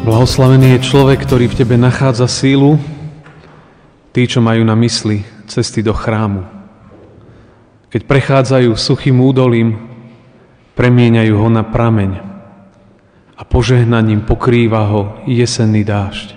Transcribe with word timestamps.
Blahoslavený 0.00 0.80
je 0.80 0.88
človek, 0.88 1.28
ktorý 1.28 1.52
v 1.52 1.58
tebe 1.60 1.76
nachádza 1.76 2.24
sílu, 2.24 2.80
tí, 4.16 4.24
čo 4.24 4.40
majú 4.40 4.64
na 4.64 4.72
mysli 4.72 5.28
cesty 5.44 5.84
do 5.84 5.92
chrámu. 5.92 6.48
Keď 7.92 8.08
prechádzajú 8.08 8.72
suchým 8.80 9.20
údolím, 9.20 9.76
premieňajú 10.72 11.34
ho 11.36 11.48
na 11.52 11.60
prameň 11.60 12.16
a 13.36 13.42
požehnaním 13.44 14.24
pokrýva 14.24 14.88
ho 14.88 15.20
jesenný 15.28 15.84
dážď. 15.84 16.32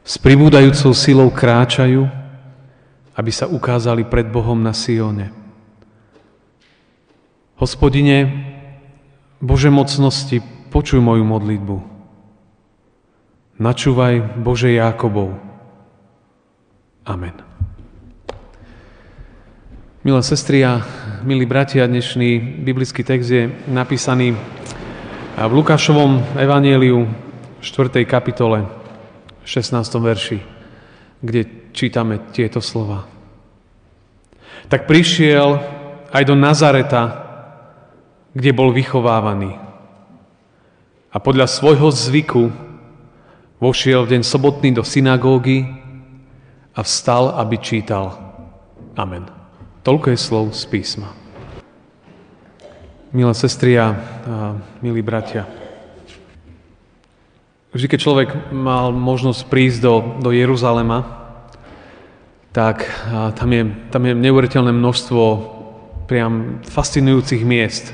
S 0.00 0.16
pribúdajúcou 0.16 0.96
silou 0.96 1.28
kráčajú, 1.28 2.08
aby 3.20 3.30
sa 3.36 3.52
ukázali 3.52 4.08
pred 4.08 4.24
Bohom 4.24 4.56
na 4.56 4.72
Sione. 4.72 5.28
Hospodine, 7.60 8.32
Bože 9.44 9.68
mocnosti, 9.68 10.40
počuj 10.72 11.04
moju 11.04 11.20
modlitbu. 11.20 11.99
Načúvaj 13.60 14.40
Bože 14.40 14.72
Jákobov. 14.72 15.36
Amen. 17.04 17.36
Milé 20.00 20.20
sestry 20.24 20.64
a 20.64 20.80
milí 21.20 21.44
bratia, 21.44 21.84
dnešný 21.84 22.40
biblický 22.64 23.04
text 23.04 23.28
je 23.28 23.52
napísaný 23.68 24.32
v 25.36 25.52
Lukášovom 25.52 26.40
evanieliu 26.40 27.04
4. 27.60 28.00
kapitole 28.08 28.64
16. 29.44 29.76
verši, 30.00 30.40
kde 31.20 31.68
čítame 31.76 32.32
tieto 32.32 32.64
slova. 32.64 33.04
Tak 34.72 34.88
prišiel 34.88 35.60
aj 36.08 36.22
do 36.24 36.32
Nazareta, 36.32 37.28
kde 38.32 38.56
bol 38.56 38.72
vychovávaný. 38.72 39.52
A 41.12 41.20
podľa 41.20 41.44
svojho 41.44 41.92
zvyku 41.92 42.69
Vošiel 43.60 44.08
v 44.08 44.16
deň 44.16 44.22
sobotný 44.24 44.72
do 44.72 44.80
synagógy 44.80 45.68
a 46.72 46.80
vstal, 46.80 47.36
aby 47.36 47.60
čítal. 47.60 48.16
Amen. 48.96 49.28
Toľko 49.84 50.16
je 50.16 50.16
slov 50.16 50.56
z 50.56 50.64
písma. 50.64 51.12
Milé 53.12 53.36
sestry 53.36 53.76
a, 53.76 53.92
milí 54.80 55.04
bratia, 55.04 55.44
vždy, 57.76 57.84
keď 57.84 58.00
človek 58.00 58.28
mal 58.48 58.96
možnosť 58.96 59.44
prísť 59.52 59.78
do, 59.84 59.94
do 60.24 60.32
Jeruzalema, 60.32 61.04
tak 62.56 62.88
tam 63.36 63.50
je, 63.52 63.62
tam 63.92 64.02
je 64.08 64.16
neuveriteľné 64.16 64.72
množstvo 64.72 65.22
priam 66.08 66.64
fascinujúcich 66.64 67.44
miest 67.44 67.92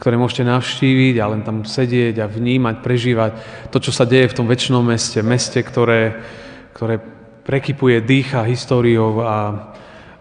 ktoré 0.00 0.16
môžete 0.16 0.48
navštíviť 0.48 1.20
a 1.20 1.28
len 1.28 1.44
tam 1.44 1.60
sedieť 1.60 2.24
a 2.24 2.26
vnímať, 2.26 2.80
prežívať 2.80 3.32
to, 3.68 3.84
čo 3.84 3.92
sa 3.92 4.08
deje 4.08 4.32
v 4.32 4.36
tom 4.40 4.48
väčšnom 4.48 4.80
meste. 4.80 5.20
Meste, 5.20 5.60
ktoré, 5.60 6.16
ktoré 6.72 6.96
prekypuje, 7.44 8.00
dýcha 8.00 8.48
históriou 8.48 9.20
a, 9.20 9.68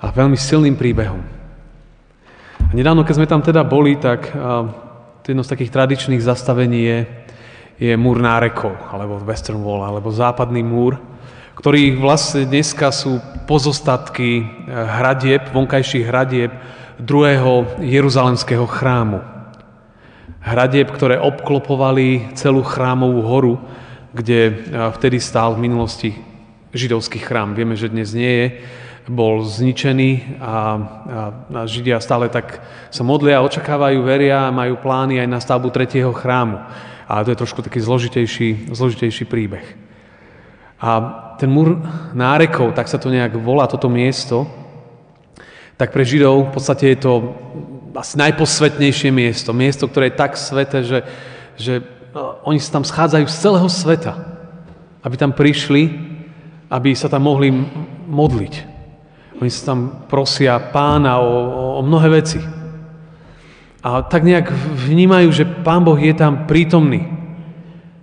a 0.04 0.06
veľmi 0.12 0.36
silným 0.36 0.76
príbehom. 0.76 1.24
A 2.60 2.72
nedávno, 2.76 3.08
keď 3.08 3.24
sme 3.24 3.32
tam 3.32 3.40
teda 3.40 3.64
boli, 3.64 3.96
tak 3.96 4.28
a, 4.36 4.68
jedno 5.24 5.48
z 5.48 5.52
takých 5.56 5.72
tradičných 5.72 6.28
zastavení 6.28 6.80
je, 6.84 7.00
je 7.80 7.94
múr 7.96 8.20
nárekov, 8.20 8.76
alebo 8.92 9.16
Western 9.24 9.64
Wall, 9.64 9.88
alebo 9.88 10.12
západný 10.12 10.60
múr, 10.60 11.00
ktorý 11.56 11.96
vlastne 11.96 12.44
dneska 12.44 12.92
sú 12.92 13.24
pozostatky 13.48 14.44
hradieb, 14.68 15.48
vonkajších 15.56 16.04
hradieb 16.04 16.52
druhého 17.00 17.80
Jeruzalemského 17.80 18.68
chrámu 18.68 19.39
hradieb, 20.40 20.88
ktoré 20.92 21.20
obklopovali 21.20 22.36
celú 22.36 22.64
chrámovú 22.64 23.22
horu, 23.24 23.54
kde 24.16 24.66
vtedy 24.98 25.22
stál 25.22 25.54
v 25.54 25.70
minulosti 25.70 26.12
židovský 26.74 27.20
chrám. 27.22 27.54
Vieme, 27.54 27.76
že 27.76 27.92
dnes 27.92 28.14
nie 28.14 28.30
je, 28.30 28.48
bol 29.10 29.42
zničený 29.42 30.38
a, 30.38 30.46
a, 30.46 30.56
a 31.50 31.62
Židia 31.66 31.98
stále 31.98 32.30
tak 32.30 32.62
sa 32.94 33.02
modlia, 33.02 33.42
očakávajú, 33.42 34.06
veria 34.06 34.54
majú 34.54 34.78
plány 34.78 35.18
aj 35.18 35.28
na 35.28 35.40
stavbu 35.42 35.74
tretieho 35.74 36.14
chrámu. 36.14 36.62
A 37.10 37.26
to 37.26 37.34
je 37.34 37.42
trošku 37.42 37.66
taký 37.66 37.82
zložitejší, 37.82 38.70
zložitejší 38.70 39.26
príbeh. 39.26 39.66
A 40.78 40.90
ten 41.42 41.50
múr 41.50 41.82
nárekov, 42.14 42.78
tak 42.78 42.86
sa 42.86 43.02
to 43.02 43.10
nejak 43.10 43.34
volá, 43.34 43.66
toto 43.66 43.90
miesto, 43.90 44.46
tak 45.74 45.90
pre 45.90 46.06
Židov 46.06 46.52
v 46.52 46.54
podstate 46.54 46.94
je 46.94 46.98
to 47.02 47.14
asi 47.96 48.18
najposvetnejšie 48.18 49.10
miesto. 49.10 49.56
Miesto, 49.56 49.90
ktoré 49.90 50.10
je 50.10 50.20
tak 50.20 50.38
sveté, 50.38 50.86
že, 50.86 51.00
že 51.56 51.82
no, 52.14 52.42
oni 52.46 52.60
sa 52.62 52.80
tam 52.80 52.86
schádzajú 52.86 53.26
z 53.26 53.40
celého 53.42 53.70
sveta, 53.70 54.14
aby 55.02 55.16
tam 55.18 55.32
prišli, 55.34 55.90
aby 56.70 56.94
sa 56.94 57.10
tam 57.10 57.26
mohli 57.26 57.50
modliť. 58.10 58.54
Oni 59.40 59.50
sa 59.50 59.74
tam 59.74 60.06
prosia 60.12 60.60
pána 60.60 61.24
o, 61.24 61.32
o, 61.32 61.64
o 61.80 61.82
mnohé 61.82 62.08
veci. 62.12 62.40
A 63.80 64.04
tak 64.04 64.28
nejak 64.28 64.52
vnímajú, 64.76 65.32
že 65.32 65.48
pán 65.48 65.88
Boh 65.88 65.96
je 65.96 66.12
tam 66.12 66.44
prítomný. 66.44 67.08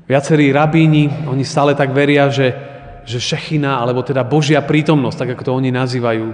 Viacerí 0.09 0.49
rabíni, 0.55 1.13
oni 1.29 1.45
stále 1.45 1.77
tak 1.77 1.93
veria, 1.93 2.33
že, 2.33 2.57
že 3.05 3.21
šechina, 3.21 3.77
alebo 3.77 4.01
teda 4.01 4.25
Božia 4.25 4.65
prítomnosť, 4.65 5.19
tak 5.19 5.29
ako 5.37 5.43
to 5.45 5.53
oni 5.53 5.71
nazývajú, 5.75 6.27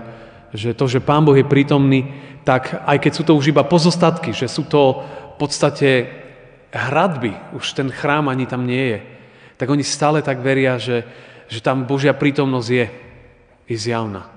že 0.52 0.76
to, 0.76 0.84
že 0.84 1.00
Pán 1.00 1.24
Boh 1.24 1.36
je 1.36 1.48
prítomný, 1.48 2.12
tak 2.44 2.84
aj 2.84 2.98
keď 3.00 3.12
sú 3.12 3.22
to 3.24 3.32
už 3.36 3.52
iba 3.52 3.64
pozostatky, 3.64 4.36
že 4.36 4.46
sú 4.48 4.68
to 4.68 5.00
v 5.34 5.36
podstate 5.40 5.90
hradby, 6.72 7.32
už 7.56 7.72
ten 7.72 7.88
chrám 7.88 8.28
ani 8.28 8.44
tam 8.44 8.68
nie 8.68 8.96
je, 8.96 8.98
tak 9.56 9.68
oni 9.72 9.84
stále 9.84 10.20
tak 10.20 10.44
veria, 10.44 10.76
že, 10.76 11.04
že 11.48 11.64
tam 11.64 11.88
Božia 11.88 12.12
prítomnosť 12.12 12.68
je, 12.68 12.86
je 13.68 13.76
zjavná. 13.76 14.28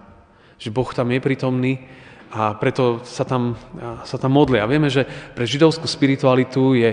Že 0.55 0.69
Boh 0.71 0.89
tam 0.91 1.11
je 1.11 1.19
prítomný 1.19 1.73
a 2.31 2.55
preto 2.55 3.03
sa 3.03 3.23
tam, 3.23 3.55
sa 4.03 4.19
tam 4.19 4.31
modlia. 4.35 4.67
Vieme, 4.67 4.91
že 4.91 5.07
pre 5.35 5.47
židovskú 5.47 5.87
spiritualitu 5.87 6.75
je, 6.75 6.91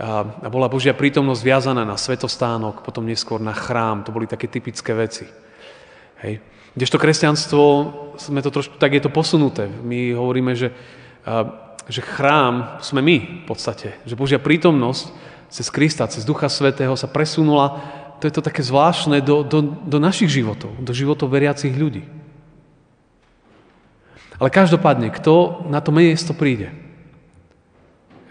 a 0.00 0.48
bola 0.48 0.72
Božia 0.72 0.96
prítomnosť 0.96 1.42
viazaná 1.44 1.84
na 1.84 2.00
svetostánok, 2.00 2.80
potom 2.80 3.04
neskôr 3.04 3.40
na 3.40 3.52
chrám. 3.52 4.04
To 4.04 4.12
boli 4.12 4.24
také 4.24 4.48
typické 4.48 4.96
veci. 4.96 5.28
Hej. 6.22 6.38
Kdežto 6.72 6.96
kresťanstvo, 6.96 7.62
sme 8.16 8.40
to 8.40 8.48
trošku, 8.48 8.80
tak 8.80 8.96
je 8.96 9.02
to 9.04 9.12
posunuté. 9.12 9.68
My 9.68 10.16
hovoríme, 10.16 10.56
že, 10.56 10.72
že 11.84 12.00
chrám 12.00 12.80
sme 12.80 13.04
my 13.04 13.44
v 13.44 13.46
podstate. 13.46 14.00
Že 14.08 14.16
Božia 14.16 14.40
prítomnosť 14.40 15.12
cez 15.52 15.68
Krista, 15.68 16.08
cez 16.08 16.24
Ducha 16.24 16.48
Svetého 16.48 16.96
sa 16.96 17.10
presunula, 17.10 17.76
to 18.22 18.30
je 18.30 18.32
to 18.32 18.40
také 18.40 18.64
zvláštne, 18.64 19.20
do, 19.20 19.44
do, 19.44 19.60
do 19.60 19.98
našich 20.00 20.32
životov, 20.32 20.72
do 20.80 20.94
životov 20.96 21.28
veriacich 21.28 21.74
ľudí. 21.74 22.06
Ale 24.40 24.48
každopádne, 24.48 25.12
kto 25.12 25.66
na 25.68 25.84
to 25.84 25.92
miesto 25.92 26.32
príde? 26.32 26.72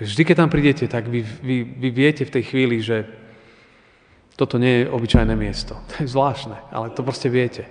Vždy, 0.01 0.25
keď 0.25 0.35
tam 0.41 0.49
prídete, 0.49 0.89
tak 0.89 1.05
vy, 1.05 1.21
vy, 1.21 1.57
vy 1.77 1.89
viete 1.93 2.25
v 2.25 2.33
tej 2.33 2.43
chvíli, 2.49 2.81
že 2.81 3.05
toto 4.33 4.57
nie 4.57 4.81
je 4.81 4.89
obyčajné 4.89 5.38
miesto. 5.38 5.77
To 5.93 6.01
je 6.01 6.09
zvláštne, 6.09 6.57
ale 6.73 6.89
to 6.89 7.05
proste 7.05 7.29
viete. 7.29 7.69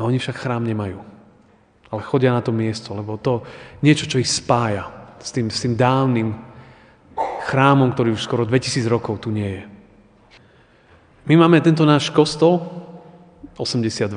A 0.00 0.08
oni 0.08 0.16
však 0.16 0.40
chrám 0.40 0.64
nemajú. 0.64 0.96
Ale 1.92 2.00
chodia 2.08 2.32
na 2.32 2.40
to 2.40 2.56
miesto, 2.56 2.96
lebo 2.96 3.20
to 3.20 3.44
niečo, 3.84 4.08
čo 4.08 4.16
ich 4.16 4.32
spája 4.32 4.88
s 5.20 5.28
tým, 5.28 5.52
s 5.52 5.60
tým 5.60 5.76
dávnym 5.76 6.32
chrámom, 7.44 7.92
ktorý 7.92 8.16
už 8.16 8.24
skoro 8.24 8.48
2000 8.48 8.88
rokov 8.88 9.20
tu 9.20 9.28
nie 9.28 9.60
je. 9.60 9.64
My 11.28 11.36
máme 11.36 11.60
tento 11.60 11.84
náš 11.84 12.08
kostol 12.08 12.64
82. 13.60 14.08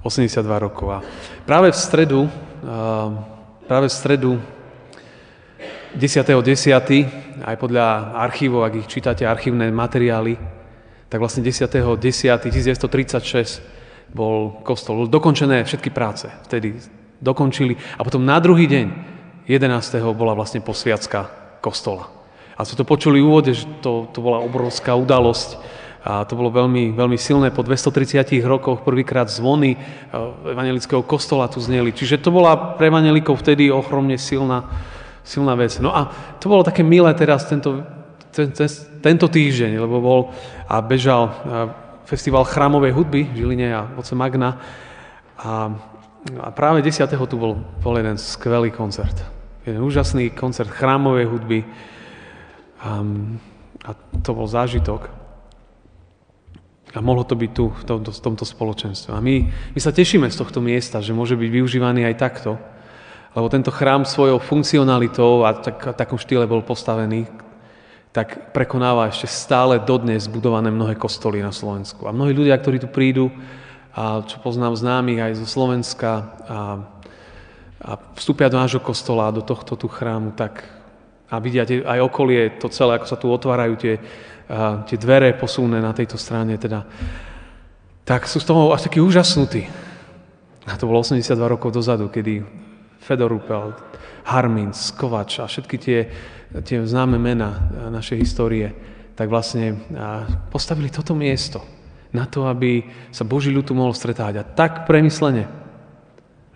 82 0.00 0.40
rokov. 0.56 0.88
A 0.88 1.04
práve 1.44 1.68
v 1.68 1.76
stredu, 1.76 2.24
práve 3.68 3.92
v 3.92 3.92
stredu 3.92 4.40
10.10. 5.92 6.40
10. 6.40 7.44
aj 7.44 7.56
podľa 7.60 8.16
archívov, 8.16 8.64
ak 8.64 8.74
ich 8.80 8.88
čítate, 8.88 9.28
archívne 9.28 9.68
materiály, 9.68 10.40
tak 11.10 11.20
vlastne 11.20 11.44
10.10. 11.44 12.00
1936 14.10 14.14
bol 14.14 14.62
kostol. 14.66 15.06
Dokončené 15.06 15.62
všetky 15.62 15.90
práce. 15.90 16.26
Vtedy 16.46 16.74
dokončili. 17.22 17.76
A 17.98 18.02
potom 18.02 18.24
na 18.26 18.40
druhý 18.42 18.66
deň, 18.66 18.86
11. 19.46 20.02
bola 20.14 20.34
vlastne 20.34 20.62
posviacka 20.62 21.30
kostola. 21.62 22.10
A 22.58 22.66
sme 22.66 22.76
to 22.76 22.86
počuli 22.86 23.18
v 23.22 23.26
úvode, 23.26 23.52
že 23.56 23.64
to, 23.80 24.10
to 24.12 24.20
bola 24.20 24.42
obrovská 24.42 24.92
udalosť. 24.94 25.80
A 26.00 26.24
to 26.24 26.32
bolo 26.32 26.48
veľmi, 26.48 26.96
veľmi 26.96 27.18
silné. 27.20 27.52
Po 27.52 27.60
230 27.60 28.40
rokoch 28.44 28.80
prvýkrát 28.84 29.28
zvony 29.28 29.76
evangelického 30.44 31.04
kostola 31.04 31.48
tu 31.48 31.60
zneli. 31.60 31.92
Čiže 31.92 32.24
to 32.24 32.32
bola 32.32 32.76
pre 32.76 32.88
evangelikov 32.88 33.40
vtedy 33.40 33.68
ochromne 33.68 34.16
silná, 34.16 34.64
silná 35.24 35.52
vec. 35.56 35.76
No 35.76 35.92
a 35.92 36.08
to 36.40 36.48
bolo 36.48 36.64
také 36.64 36.80
milé 36.80 37.12
teraz 37.12 37.44
tento, 37.44 37.84
ten, 38.32 38.48
ten, 38.48 38.68
tento 39.04 39.28
týždeň, 39.28 39.76
lebo 39.76 40.00
bol 40.00 40.20
a 40.64 40.80
bežal 40.80 41.36
festival 42.10 42.42
chrámovej 42.42 42.90
hudby 42.90 43.22
v 43.30 43.36
Žiline 43.38 43.70
a 43.70 43.86
oce 43.94 44.18
Magna. 44.18 44.58
A, 45.38 45.70
a 46.42 46.48
práve 46.50 46.82
10. 46.82 47.06
tu 47.06 47.36
bol, 47.38 47.54
bol 47.78 47.94
jeden 47.94 48.18
skvelý 48.18 48.74
koncert. 48.74 49.14
Jeden 49.62 49.86
úžasný 49.86 50.34
koncert 50.34 50.74
chrámovej 50.74 51.30
hudby. 51.30 51.62
A, 52.82 53.06
a 53.86 53.90
to 54.26 54.34
bol 54.34 54.50
zážitok. 54.50 55.06
A 56.90 56.98
mohlo 56.98 57.22
to 57.22 57.38
byť 57.38 57.50
tu, 57.54 57.70
v 57.70 57.84
tomto, 57.86 58.10
v 58.10 58.20
tomto 58.26 58.42
spoločenstve. 58.42 59.14
A 59.14 59.22
my, 59.22 59.46
my 59.46 59.78
sa 59.78 59.94
tešíme 59.94 60.26
z 60.26 60.34
tohto 60.34 60.58
miesta, 60.58 60.98
že 60.98 61.14
môže 61.14 61.38
byť 61.38 61.46
využívaný 61.46 62.02
aj 62.10 62.18
takto. 62.18 62.58
Lebo 63.30 63.46
tento 63.46 63.70
chrám 63.70 64.02
svojou 64.02 64.42
funkcionalitou 64.42 65.46
a 65.46 65.54
tak, 65.54 65.94
takom 65.94 66.18
štýle 66.18 66.50
bol 66.50 66.66
postavený, 66.66 67.30
tak 68.10 68.50
prekonáva 68.50 69.06
ešte 69.06 69.30
stále 69.30 69.78
dodnes 69.78 70.26
budované 70.26 70.70
mnohé 70.74 70.98
kostoly 70.98 71.38
na 71.38 71.54
Slovensku. 71.54 72.10
A 72.10 72.14
mnohí 72.14 72.34
ľudia, 72.34 72.58
ktorí 72.58 72.82
tu 72.82 72.90
prídu, 72.90 73.30
a 73.94 74.22
čo 74.26 74.42
poznám 74.42 74.74
známych 74.74 75.18
aj 75.18 75.32
zo 75.38 75.46
Slovenska, 75.46 76.10
a, 76.10 76.58
a 77.78 77.90
vstúpia 78.18 78.50
do 78.50 78.58
nášho 78.58 78.82
kostola, 78.82 79.34
do 79.34 79.42
tohto 79.42 79.78
tu 79.78 79.86
chrámu, 79.86 80.34
tak 80.34 80.66
a 81.30 81.38
vidia 81.38 81.62
aj 81.62 81.98
okolie, 82.02 82.58
to 82.58 82.66
celé, 82.66 82.98
ako 82.98 83.06
sa 83.06 83.14
tu 83.14 83.30
otvárajú 83.30 83.74
tie, 83.78 83.94
a, 84.50 84.82
tie 84.82 84.98
dvere 84.98 85.30
posúne 85.38 85.78
na 85.78 85.94
tejto 85.94 86.18
strane, 86.18 86.58
teda, 86.58 86.82
tak 88.02 88.26
sú 88.26 88.42
z 88.42 88.46
toho 88.50 88.74
až 88.74 88.90
takí 88.90 88.98
úžasnutí. 88.98 89.70
A 90.66 90.74
to 90.74 90.90
bolo 90.90 90.98
82 90.98 91.30
rokov 91.46 91.70
dozadu, 91.70 92.10
kedy 92.10 92.42
Fedor 92.98 93.30
Rupel, 93.30 93.70
Harmin, 94.24 94.72
Kovač 94.96 95.40
a 95.40 95.48
všetky 95.48 95.76
tie 95.78 95.98
tie 96.58 96.82
známe 96.82 97.14
mena 97.14 97.70
našej 97.94 98.18
histórie, 98.18 98.74
tak 99.14 99.30
vlastne 99.30 99.78
postavili 100.50 100.90
toto 100.90 101.14
miesto 101.14 101.62
na 102.10 102.26
to, 102.26 102.50
aby 102.50 102.82
sa 103.14 103.22
Boží 103.22 103.54
ľud 103.54 103.70
tu 103.70 103.74
mohol 103.78 103.94
stretávať. 103.94 104.42
A 104.42 104.48
tak 104.48 104.90
premyslene, 104.90 105.46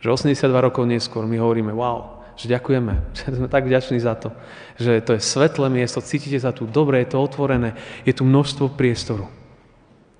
že 0.02 0.10
82 0.10 0.50
rokov 0.50 0.82
neskôr 0.82 1.22
my 1.30 1.38
hovoríme, 1.38 1.70
wow, 1.70 2.26
že 2.34 2.50
ďakujeme, 2.50 2.92
že 3.16 3.38
sme 3.38 3.46
tak 3.46 3.70
vďační 3.70 4.02
za 4.02 4.18
to, 4.18 4.34
že 4.74 4.98
to 5.06 5.14
je 5.14 5.22
svetlé 5.22 5.70
miesto, 5.70 6.02
cítite 6.02 6.42
sa 6.42 6.50
tu 6.50 6.66
dobre, 6.66 6.98
je 7.06 7.14
to 7.14 7.22
otvorené, 7.22 7.78
je 8.02 8.10
tu 8.10 8.26
množstvo 8.26 8.74
priestoru. 8.74 9.30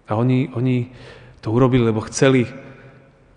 A 0.07 0.15
oni, 0.15 0.55
oni 0.55 0.95
to 1.43 1.51
urobili, 1.51 1.83
lebo 1.83 2.05
chceli, 2.07 2.47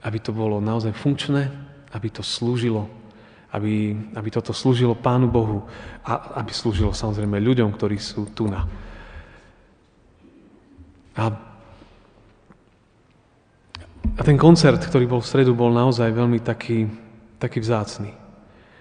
aby 0.05 0.19
to 0.21 0.35
bolo 0.35 0.61
naozaj 0.61 0.93
funkčné, 0.93 1.49
aby 1.95 2.11
to 2.13 2.21
slúžilo 2.21 2.96
aby, 3.55 3.95
aby 4.15 4.29
toto 4.31 4.51
slúžilo 4.51 4.97
Pánu 4.97 5.31
Bohu 5.31 5.63
a 6.03 6.39
aby 6.43 6.51
slúžilo 6.51 6.91
samozrejme 6.91 7.39
ľuďom, 7.39 7.71
ktorí 7.71 7.95
sú 7.95 8.27
tu 8.35 8.51
na. 8.51 8.67
A, 11.15 11.31
a 14.17 14.21
ten 14.21 14.35
koncert, 14.35 14.83
ktorý 14.83 15.07
bol 15.07 15.21
v 15.23 15.29
stredu, 15.31 15.55
bol 15.55 15.71
naozaj 15.71 16.11
veľmi 16.11 16.43
taký, 16.43 16.91
taký 17.39 17.63
vzácný. 17.63 18.11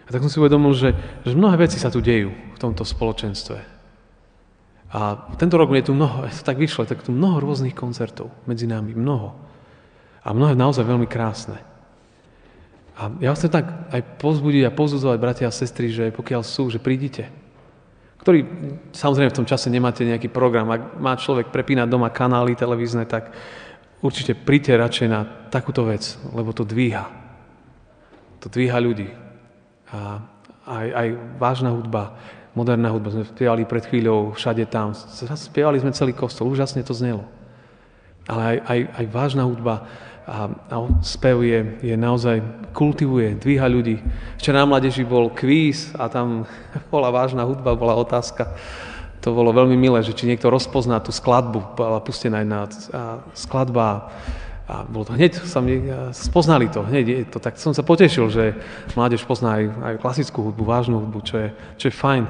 A 0.07 0.09
tak 0.11 0.23
som 0.23 0.31
si 0.31 0.39
uvedomil, 0.39 0.75
že, 0.75 0.95
že 1.27 1.35
mnohé 1.35 1.67
veci 1.67 1.79
sa 1.79 1.91
tu 1.91 1.99
dejú 1.99 2.31
v 2.31 2.59
tomto 2.59 2.87
spoločenstve. 2.87 3.59
A 4.95 5.31
tento 5.35 5.59
rok 5.59 5.75
je 5.75 5.91
tu 5.91 5.95
mnoho, 5.95 6.27
to 6.31 6.43
tak 6.47 6.59
vyšlo, 6.59 6.87
tak 6.87 7.07
tu 7.07 7.15
mnoho 7.15 7.39
rôznych 7.39 7.75
koncertov 7.75 8.31
medzi 8.51 8.67
nami, 8.67 8.95
mnoho. 8.95 9.35
A 10.27 10.35
mnohé 10.35 10.59
naozaj 10.59 10.83
veľmi 10.83 11.07
krásne. 11.07 11.63
A 12.97 13.13
ja 13.21 13.37
chcem 13.37 13.53
tak 13.53 13.93
aj 13.93 14.01
pozbudiť 14.17 14.63
a 14.65 14.73
pozbudzovať 14.73 15.19
bratia 15.21 15.47
a 15.49 15.53
sestry, 15.53 15.93
že 15.93 16.09
pokiaľ 16.17 16.41
sú, 16.41 16.73
že 16.73 16.81
prídite. 16.81 17.29
Ktorý, 18.17 18.43
samozrejme 18.97 19.31
v 19.31 19.39
tom 19.39 19.47
čase 19.47 19.69
nemáte 19.69 20.01
nejaký 20.03 20.33
program. 20.33 20.73
Ak 20.73 20.97
má 20.97 21.13
človek 21.15 21.53
prepínať 21.53 21.93
doma 21.93 22.09
kanály 22.09 22.57
televízne, 22.57 23.05
tak 23.05 23.37
určite 24.01 24.33
príďte 24.33 24.81
radšej 24.81 25.09
na 25.13 25.29
takúto 25.53 25.85
vec, 25.85 26.17
lebo 26.33 26.57
to 26.57 26.65
dvíha. 26.65 27.05
To 28.41 28.49
dvíha 28.49 28.81
ľudí. 28.81 29.13
A 29.93 30.25
aj, 30.67 30.87
aj 30.91 31.09
vážna 31.39 31.71
hudba, 31.77 32.17
moderná 32.57 32.91
hudba, 32.91 33.13
sme 33.13 33.29
spievali 33.29 33.69
pred 33.69 33.85
chvíľou 33.87 34.35
všade 34.35 34.65
tam. 34.73 34.97
Spievali 35.37 35.79
sme 35.79 35.93
celý 35.93 36.17
kostol, 36.17 36.49
úžasne 36.49 36.81
to 36.83 36.97
znelo. 36.97 37.29
Ale 38.27 38.43
aj, 38.43 38.59
aj, 38.67 38.79
aj 38.91 39.07
vážna 39.13 39.45
hudba, 39.47 39.87
a, 40.27 40.51
a 40.51 40.77
spev 41.07 41.39
je, 41.47 41.79
je 41.87 41.95
naozaj, 41.95 42.43
kultivuje, 42.75 43.39
dvíha 43.39 43.71
ľudí. 43.71 44.03
Včera 44.43 44.67
na 44.67 44.67
mladeži 44.67 45.07
bol 45.07 45.31
kvíz 45.31 45.95
a 45.95 46.11
tam 46.11 46.51
bola 46.93 47.15
vážna 47.15 47.47
hudba, 47.47 47.79
bola 47.79 47.95
otázka. 47.95 48.51
To 49.23 49.35
bolo 49.35 49.55
veľmi 49.55 49.79
milé, 49.79 50.03
že 50.03 50.15
či 50.15 50.27
niekto 50.27 50.51
rozpozná 50.51 50.99
tú 50.99 51.15
skladbu, 51.15 51.79
bola 51.79 52.03
pustená 52.03 52.43
jedna 52.43 52.67
skladba 53.35 54.11
a 54.67 54.83
bolo 54.83 55.07
to 55.07 55.15
hneď, 55.15 55.47
sa 55.47 55.63
mi, 55.63 55.79
spoznali 56.11 56.67
to, 56.67 56.83
hneď 56.83 57.31
to, 57.31 57.39
tak 57.39 57.55
som 57.55 57.71
sa 57.71 57.87
potešil, 57.87 58.27
že 58.31 58.59
mládež 58.99 59.23
pozná 59.23 59.63
aj, 59.63 59.65
aj 59.71 59.95
klasickú 60.03 60.51
hudbu, 60.51 60.63
vážnu 60.67 60.99
hudbu, 61.07 61.23
čo 61.23 61.39
je, 61.39 61.49
čo 61.79 61.87
je 61.87 61.95
fajn. 61.95 62.25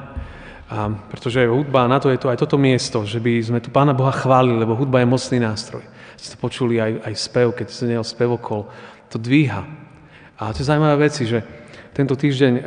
A, 0.68 0.92
pretože 1.08 1.48
hudba, 1.48 1.88
na 1.88 1.96
to 1.96 2.12
je 2.12 2.20
to 2.20 2.28
aj 2.28 2.36
toto 2.36 2.60
miesto, 2.60 3.08
že 3.08 3.24
by 3.24 3.40
sme 3.40 3.58
tu 3.64 3.72
Pána 3.72 3.96
Boha 3.96 4.12
chválili, 4.12 4.60
lebo 4.60 4.76
hudba 4.76 5.00
je 5.00 5.08
mocný 5.08 5.40
nástroj 5.40 5.95
ste 6.16 6.36
počuli 6.40 6.80
aj, 6.80 6.92
aj 7.06 7.14
spev, 7.14 7.52
keď 7.52 7.66
znel 7.68 8.04
spevokol, 8.04 8.66
to 9.12 9.20
dvíha. 9.20 9.62
A 10.36 10.52
to 10.52 10.60
je 10.60 10.68
zaujímavé 10.68 11.08
veci, 11.08 11.24
že 11.24 11.40
tento 11.96 12.12
týždeň 12.12 12.52
uh, 12.60 12.62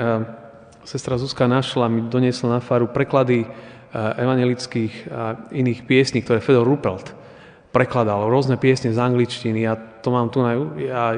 sestra 0.81 1.21
Zuzka 1.21 1.45
našla, 1.45 1.85
mi 1.85 2.01
doniesla 2.09 2.57
na 2.57 2.61
faru 2.63 2.89
preklady 2.89 3.45
uh, 3.45 4.17
evangelických 4.17 4.93
a 5.13 5.37
iných 5.53 5.85
piesní, 5.85 6.25
ktoré 6.25 6.41
Fedor 6.41 6.65
Ruppelt 6.65 7.13
prekladal, 7.69 8.25
rôzne 8.25 8.57
piesne 8.57 8.89
z 8.89 8.97
angličtiny. 8.97 9.61
Ja 9.61 9.77
to 9.77 10.09
mám 10.09 10.33
tu 10.33 10.41
na... 10.41 10.57
Ja, 10.81 11.13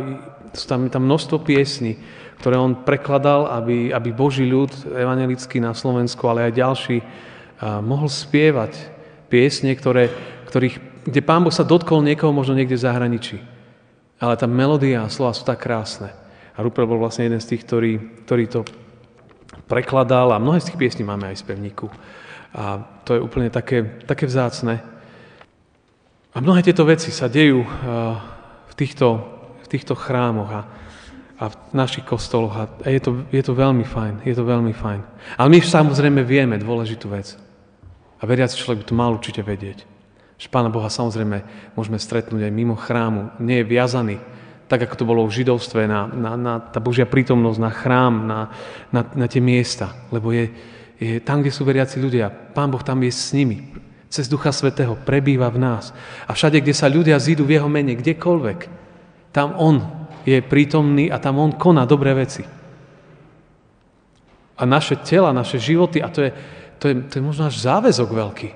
sú 0.51 0.67
tam, 0.67 0.91
tam 0.91 1.07
množstvo 1.07 1.47
piesní, 1.47 1.95
ktoré 2.43 2.59
on 2.59 2.83
prekladal, 2.83 3.47
aby, 3.47 3.95
aby 3.95 4.11
Boží 4.11 4.43
ľud 4.43 4.91
evangelický 4.91 5.63
na 5.63 5.71
Slovensku, 5.71 6.27
ale 6.27 6.51
aj 6.51 6.59
ďalší, 6.59 6.97
uh, 6.99 7.79
mohol 7.79 8.11
spievať 8.11 8.75
piesne, 9.31 9.71
ktoré, 9.71 10.11
ktorých 10.51 10.90
kde 11.05 11.21
Pán 11.25 11.41
Boh 11.41 11.53
sa 11.53 11.65
dotkol 11.65 12.05
niekoho 12.05 12.29
možno 12.29 12.53
niekde 12.53 12.77
v 12.77 12.85
zahraničí. 12.85 13.37
Ale 14.21 14.37
tá 14.37 14.45
melódia 14.45 15.01
a 15.01 15.09
slova 15.09 15.33
sú 15.33 15.41
tak 15.41 15.65
krásne. 15.65 16.13
A 16.53 16.61
Rupert 16.61 16.85
bol 16.85 17.01
vlastne 17.01 17.25
jeden 17.25 17.41
z 17.41 17.55
tých, 17.55 17.65
ktorý, 17.65 17.93
ktorý 18.27 18.45
to 18.45 18.61
prekladal 19.65 20.29
a 20.35 20.41
mnohé 20.41 20.61
z 20.61 20.71
tých 20.71 20.79
piesní 20.79 21.01
máme 21.01 21.33
aj 21.33 21.41
z 21.41 21.47
pevníku. 21.47 21.89
A 22.53 22.83
to 23.07 23.17
je 23.17 23.23
úplne 23.23 23.49
také, 23.49 24.03
také 24.05 24.29
vzácne. 24.29 24.83
A 26.31 26.37
mnohé 26.37 26.61
tieto 26.61 26.85
veci 26.85 27.09
sa 27.09 27.25
dejú 27.25 27.65
v 28.67 28.73
týchto, 28.77 29.07
v 29.63 29.67
týchto 29.67 29.97
chrámoch 29.97 30.51
a, 30.53 30.61
a 31.41 31.43
v 31.49 31.55
našich 31.73 32.05
kostoloch 32.05 32.53
a 32.53 32.63
je 32.85 33.01
to, 33.01 33.25
je 33.33 33.41
to 33.41 33.57
veľmi 33.57 33.83
fajn, 33.83 34.21
je 34.27 34.35
to 34.35 34.43
veľmi 34.45 34.71
fajn. 34.75 35.01
Ale 35.39 35.47
my 35.49 35.59
samozrejme 35.59 36.21
vieme 36.21 36.61
dôležitú 36.61 37.09
vec. 37.09 37.35
A 38.21 38.29
veriaci 38.29 38.59
človek 38.59 38.83
by 38.83 38.85
to 38.85 38.95
mal 38.95 39.11
určite 39.17 39.41
vedieť 39.41 39.90
že 40.41 40.49
Pána 40.49 40.73
Boha 40.73 40.89
samozrejme 40.89 41.45
môžeme 41.77 42.01
stretnúť 42.01 42.49
aj 42.49 42.53
mimo 42.57 42.73
chrámu. 42.73 43.29
Nie 43.37 43.61
je 43.61 43.69
viazaný, 43.69 44.17
tak 44.65 44.89
ako 44.89 44.97
to 44.97 45.05
bolo 45.05 45.21
v 45.29 45.37
židovstve, 45.37 45.85
na, 45.85 46.09
na, 46.09 46.33
na 46.33 46.53
tá 46.57 46.81
Božia 46.81 47.05
prítomnosť, 47.05 47.59
na 47.61 47.69
chrám, 47.69 48.13
na, 48.25 48.39
na, 48.89 49.05
na 49.05 49.29
tie 49.29 49.37
miesta. 49.37 49.93
Lebo 50.09 50.33
je, 50.33 50.49
je 50.97 51.21
tam, 51.21 51.45
kde 51.45 51.53
sú 51.53 51.61
veriaci 51.61 52.01
ľudia. 52.01 52.33
Pán 52.33 52.73
Boh 52.73 52.81
tam 52.81 53.05
je 53.05 53.13
s 53.13 53.37
nimi. 53.37 53.69
Cez 54.09 54.25
Ducha 54.25 54.49
Svetého 54.49 54.97
prebýva 54.97 55.45
v 55.53 55.61
nás. 55.61 55.93
A 56.25 56.33
všade, 56.33 56.57
kde 56.57 56.73
sa 56.73 56.89
ľudia 56.89 57.21
zídu 57.21 57.45
v 57.45 57.61
Jeho 57.61 57.69
mene, 57.69 57.93
kdekoľvek, 57.93 58.59
tam 59.29 59.53
On 59.61 59.77
je 60.25 60.41
prítomný 60.41 61.13
a 61.13 61.21
tam 61.21 61.37
On 61.37 61.53
koná 61.53 61.85
dobré 61.85 62.17
veci. 62.17 62.41
A 64.57 64.65
naše 64.65 64.97
tela, 65.05 65.37
naše 65.37 65.61
životy, 65.61 66.01
a 66.01 66.09
to 66.09 66.25
je, 66.25 66.31
to 66.81 66.85
je, 66.89 66.93
to 67.05 67.13
je 67.21 67.23
možno 67.29 67.45
až 67.45 67.61
záväzok 67.61 68.09
veľký, 68.09 68.49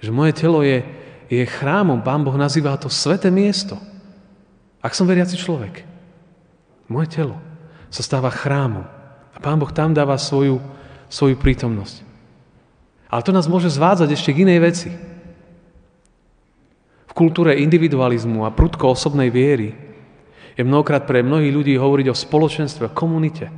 že 0.00 0.10
moje 0.14 0.32
telo 0.38 0.62
je, 0.62 0.99
je 1.30 1.46
chrámom. 1.46 2.02
Pán 2.02 2.26
Boh 2.26 2.34
nazýva 2.34 2.74
to 2.74 2.90
sveté 2.90 3.30
miesto. 3.30 3.78
Ak 4.82 4.98
som 4.98 5.06
veriaci 5.06 5.38
človek, 5.38 5.86
moje 6.90 7.14
telo 7.14 7.38
sa 7.86 8.02
stáva 8.02 8.34
chrámom. 8.34 8.82
A 9.30 9.38
Pán 9.38 9.62
Boh 9.62 9.70
tam 9.70 9.94
dáva 9.94 10.18
svoju, 10.18 10.58
svoju 11.06 11.38
prítomnosť. 11.38 12.02
Ale 13.06 13.22
to 13.22 13.30
nás 13.30 13.46
môže 13.46 13.70
zvádzať 13.70 14.10
ešte 14.10 14.34
k 14.34 14.42
inej 14.42 14.58
veci. 14.58 14.90
V 17.06 17.12
kultúre 17.14 17.58
individualizmu 17.58 18.46
a 18.46 18.54
prudko 18.54 18.94
osobnej 18.94 19.30
viery 19.30 19.74
je 20.54 20.62
mnohokrát 20.62 21.06
pre 21.06 21.22
mnohých 21.22 21.54
ľudí 21.54 21.74
hovoriť 21.74 22.06
o 22.10 22.14
spoločenstve, 22.14 22.90
o 22.90 22.94
komunite. 22.94 23.50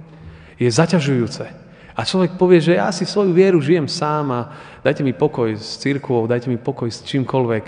Je 0.57 0.69
zaťažujúce. 0.69 1.62
A 1.93 2.09
človek 2.09 2.41
povie, 2.41 2.61
že 2.61 2.81
ja 2.81 2.89
si 2.89 3.05
svoju 3.05 3.37
vieru 3.37 3.61
žijem 3.61 3.85
sám 3.85 4.27
a 4.33 4.41
dajte 4.81 5.05
mi 5.05 5.13
pokoj 5.13 5.53
s 5.61 5.77
církvou, 5.77 6.25
dajte 6.25 6.49
mi 6.49 6.57
pokoj 6.57 6.89
s 6.89 7.05
čímkoľvek. 7.05 7.65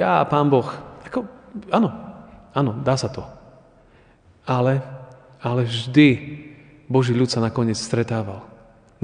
Ja 0.00 0.24
a 0.24 0.28
Pán 0.28 0.48
Boh, 0.48 0.64
ako, 1.04 1.28
áno, 1.68 1.92
áno, 2.56 2.72
dá 2.80 2.96
sa 2.96 3.12
to. 3.12 3.20
Ale, 4.48 4.80
ale 5.44 5.68
vždy 5.68 6.08
Boží 6.88 7.12
ľud 7.12 7.28
sa 7.28 7.44
nakoniec 7.44 7.76
stretával. 7.76 8.48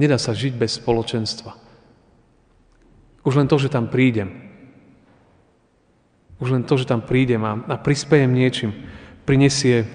Nedá 0.01 0.17
sa 0.17 0.33
žiť 0.33 0.57
bez 0.57 0.81
spoločenstva. 0.81 1.53
Už 3.21 3.37
len 3.37 3.45
to, 3.45 3.61
že 3.61 3.69
tam 3.69 3.87
prídem. 3.93 4.51
Už 6.41 6.49
len 6.49 6.65
to, 6.65 6.75
že 6.81 6.89
tam 6.89 7.05
prídem 7.05 7.45
a, 7.45 7.61
a 7.71 7.75
prispejem 7.77 8.33
niečím, 8.33 8.73
prinesie 9.23 9.85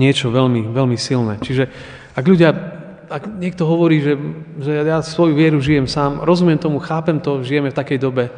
niečo 0.00 0.32
veľmi, 0.32 0.72
veľmi 0.72 0.96
silné. 0.96 1.36
Čiže 1.38 1.68
ak 2.16 2.24
ľudia 2.24 2.79
ak 3.10 3.26
niekto 3.26 3.66
hovorí, 3.66 3.98
že, 3.98 4.14
že 4.62 4.86
ja 4.86 5.02
svoju 5.02 5.34
vieru 5.34 5.58
žijem 5.58 5.90
sám, 5.90 6.22
rozumiem 6.22 6.56
tomu, 6.56 6.78
chápem 6.78 7.18
to, 7.18 7.42
žijeme 7.42 7.74
v 7.74 7.78
takej 7.82 7.98
dobe, 7.98 8.30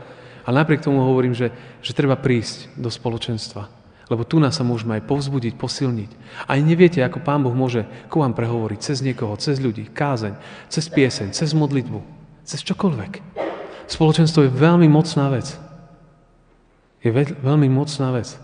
ale 0.49 0.55
napriek 0.65 0.81
tomu 0.81 1.05
hovorím, 1.05 1.37
že, 1.37 1.53
že 1.85 1.93
treba 1.93 2.17
prísť 2.17 2.73
do 2.75 2.89
spoločenstva. 2.89 3.69
Lebo 4.09 4.25
tu 4.25 4.41
nás 4.41 4.57
sa 4.57 4.65
môžeme 4.65 4.99
aj 4.99 5.07
povzbudiť, 5.07 5.55
posilniť. 5.61 6.11
Aj 6.49 6.59
neviete, 6.59 7.05
ako 7.05 7.23
Pán 7.23 7.45
Boh 7.45 7.55
môže 7.55 7.87
ku 8.09 8.25
vám 8.25 8.33
prehovoriť 8.33 8.79
cez 8.81 8.99
niekoho, 9.05 9.37
cez 9.39 9.61
ľudí, 9.61 9.93
kázeň, 9.93 10.35
cez 10.73 10.89
pieseň, 10.89 11.37
cez 11.37 11.53
modlitbu, 11.53 12.01
cez 12.43 12.65
čokoľvek. 12.65 13.13
Spoločenstvo 13.87 14.49
je 14.49 14.53
veľmi 14.53 14.89
mocná 14.89 15.29
vec. 15.29 15.53
Je 17.05 17.13
veľmi 17.45 17.69
mocná 17.69 18.11
vec. 18.17 18.37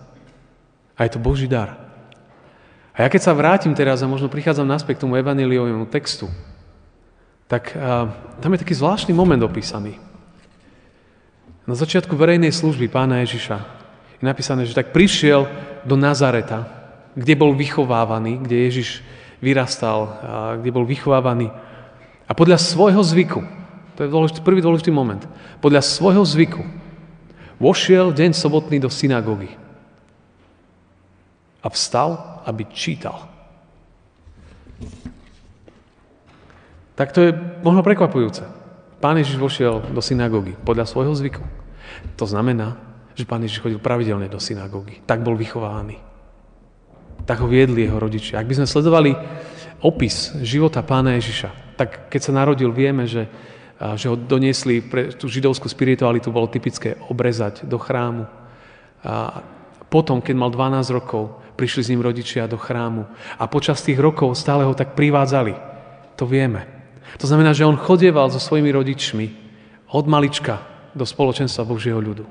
A 0.94 1.08
je 1.08 1.10
to 1.16 1.20
Boží 1.22 1.48
dar. 1.48 1.87
A 2.98 3.06
ja 3.06 3.08
keď 3.08 3.30
sa 3.30 3.38
vrátim 3.38 3.70
teraz 3.78 4.02
a 4.02 4.10
možno 4.10 4.26
prichádzam 4.26 4.66
naspäť 4.66 4.98
k 4.98 5.02
tomu 5.06 5.14
evaniliovému 5.14 5.86
textu, 5.86 6.26
tak 7.46 7.70
a, 7.78 8.10
tam 8.42 8.50
je 8.52 8.62
taký 8.66 8.74
zvláštny 8.74 9.14
moment 9.14 9.38
opísaný. 9.38 10.02
Na 11.62 11.78
začiatku 11.78 12.18
verejnej 12.18 12.50
služby 12.50 12.90
pána 12.90 13.22
Ježiša 13.22 13.56
je 14.18 14.24
napísané, 14.26 14.66
že 14.66 14.74
tak 14.74 14.90
prišiel 14.90 15.46
do 15.86 15.94
Nazareta, 15.94 16.66
kde 17.14 17.38
bol 17.38 17.54
vychovávaný, 17.54 18.42
kde 18.42 18.66
Ježiš 18.66 19.06
vyrastal, 19.38 20.00
a 20.02 20.08
kde 20.58 20.74
bol 20.74 20.82
vychovávaný. 20.82 21.54
A 22.26 22.32
podľa 22.34 22.58
svojho 22.58 22.98
zvyku, 22.98 23.46
to 23.94 24.02
je 24.02 24.10
dôležitý, 24.10 24.42
prvý 24.42 24.58
dôležitý 24.58 24.90
moment, 24.90 25.22
podľa 25.62 25.86
svojho 25.86 26.26
zvyku 26.26 26.66
vošiel 27.62 28.10
deň 28.10 28.34
sobotný 28.34 28.82
do 28.82 28.90
synagógy 28.90 29.54
a 31.62 31.66
vstal, 31.70 32.37
aby 32.48 32.64
čítal. 32.72 33.28
Tak 36.96 37.12
to 37.12 37.28
je 37.28 37.30
možno 37.62 37.84
prekvapujúce. 37.84 38.42
Pán 38.98 39.14
Ježiš 39.20 39.38
vošiel 39.38 39.94
do 39.94 40.02
synagógy 40.02 40.58
podľa 40.66 40.90
svojho 40.90 41.14
zvyku. 41.14 41.44
To 42.18 42.26
znamená, 42.26 42.74
že 43.14 43.28
pán 43.28 43.44
Ježiš 43.44 43.62
chodil 43.62 43.78
pravidelne 43.78 44.26
do 44.26 44.42
synagógy. 44.42 44.98
Tak 45.06 45.22
bol 45.22 45.38
vychovávaný. 45.38 46.02
Tak 47.22 47.38
ho 47.38 47.46
viedli 47.46 47.86
jeho 47.86 48.02
rodičia. 48.02 48.42
Ak 48.42 48.50
by 48.50 48.58
sme 48.58 48.66
sledovali 48.66 49.14
opis 49.78 50.34
života 50.42 50.82
pána 50.82 51.14
Ježiša, 51.14 51.78
tak 51.78 52.10
keď 52.10 52.20
sa 52.22 52.32
narodil, 52.34 52.74
vieme, 52.74 53.06
že, 53.06 53.30
že 53.94 54.10
ho 54.10 54.18
doniesli 54.18 54.82
pre 54.82 55.14
tú 55.14 55.30
židovskú 55.30 55.70
spiritualitu, 55.70 56.34
bolo 56.34 56.50
typické 56.50 56.98
obrezať 57.06 57.62
do 57.62 57.78
chrámu. 57.78 58.26
A 59.06 59.46
potom, 59.86 60.18
keď 60.18 60.34
mal 60.34 60.50
12 60.50 60.98
rokov, 60.98 61.38
prišli 61.58 61.82
s 61.82 61.90
ním 61.90 62.06
rodičia 62.06 62.46
do 62.46 62.54
chrámu 62.54 63.10
a 63.34 63.44
počas 63.50 63.82
tých 63.82 63.98
rokov 63.98 64.38
stále 64.38 64.62
ho 64.62 64.78
tak 64.78 64.94
privádzali. 64.94 65.58
To 66.14 66.22
vieme. 66.22 66.70
To 67.18 67.26
znamená, 67.26 67.50
že 67.50 67.66
on 67.66 67.74
chodieval 67.74 68.30
so 68.30 68.38
svojimi 68.38 68.70
rodičmi 68.70 69.26
od 69.90 70.06
malička 70.06 70.62
do 70.94 71.02
spoločenstva 71.02 71.66
Božieho 71.66 71.98
ľudu. 71.98 72.22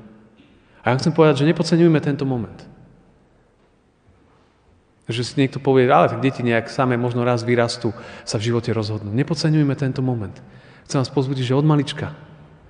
A 0.87 0.95
ja 0.95 0.99
chcem 1.03 1.11
povedať, 1.11 1.43
že 1.43 1.49
nepodceňujme 1.51 1.99
tento 1.99 2.23
moment. 2.23 2.55
Že 5.11 5.23
si 5.23 5.33
niekto 5.39 5.59
povie, 5.59 5.87
ale 5.87 6.07
tak 6.07 6.23
deti 6.23 6.43
nejak 6.43 6.71
samé 6.71 6.95
možno 6.95 7.27
raz 7.27 7.43
vyrastú, 7.43 7.91
sa 8.23 8.39
v 8.39 8.51
živote 8.51 8.71
rozhodnú. 8.71 9.11
Nepodceňujme 9.11 9.75
tento 9.75 9.99
moment. 9.99 10.35
Chcem 10.87 11.03
vás 11.03 11.11
pozbudiť, 11.11 11.51
že 11.51 11.59
od 11.59 11.67
malička 11.67 12.15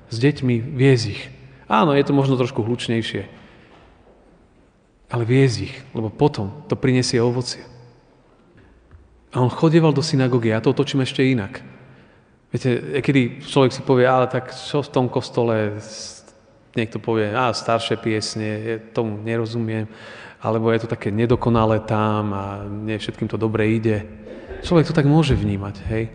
s 0.09 0.17
deťmi 0.17 0.73
viez 0.73 1.05
ich. 1.05 1.21
Áno, 1.69 1.93
je 1.93 2.05
to 2.05 2.15
možno 2.15 2.39
trošku 2.39 2.63
hlučnejšie, 2.63 3.27
ale 5.07 5.23
viesť 5.23 5.57
ich, 5.63 5.75
lebo 5.95 6.11
potom 6.11 6.67
to 6.67 6.75
prinesie 6.75 7.23
ovocie. 7.23 7.63
A 9.31 9.43
on 9.43 9.51
chodieval 9.51 9.91
do 9.91 10.03
synagógy, 10.03 10.51
ja 10.51 10.63
to 10.63 10.71
otočím 10.71 11.03
ešte 11.03 11.23
inak. 11.23 11.63
Viete, 12.47 13.03
kedy 13.03 13.43
človek 13.43 13.71
si 13.75 13.83
povie, 13.83 14.07
ale 14.07 14.31
tak 14.31 14.55
čo 14.55 14.79
v 14.79 14.91
tom 14.91 15.11
kostole, 15.11 15.79
niekto 16.75 16.99
povie, 16.99 17.31
a 17.35 17.51
staršie 17.51 17.99
piesne, 17.99 18.79
tomu 18.95 19.19
nerozumiem, 19.19 19.87
alebo 20.39 20.71
je 20.71 20.87
to 20.87 20.91
také 20.91 21.11
nedokonalé 21.11 21.83
tam 21.83 22.31
a 22.31 22.43
nie 22.63 22.95
všetkým 22.95 23.27
to 23.27 23.35
dobre 23.35 23.67
ide. 23.67 24.07
Človek 24.63 24.89
to 24.89 24.95
tak 24.95 25.05
môže 25.05 25.35
vnímať, 25.35 25.75
hej. 25.91 26.07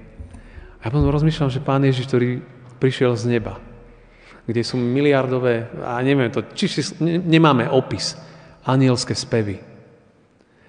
A 0.80 0.88
ja 0.88 0.92
potom 0.92 1.12
rozmýšľam, 1.12 1.52
že 1.52 1.62
Pán 1.62 1.84
Ježiš, 1.84 2.08
ktorý 2.08 2.42
prišiel 2.80 3.14
z 3.14 3.38
neba, 3.38 3.60
kde 4.48 4.66
sú 4.66 4.80
miliardové, 4.80 5.68
a 5.84 6.00
neviem 6.02 6.32
to, 6.32 6.42
či 6.56 6.66
nemáme 7.02 7.68
opis, 7.70 8.18
anielské 8.66 9.14
spevy. 9.14 9.58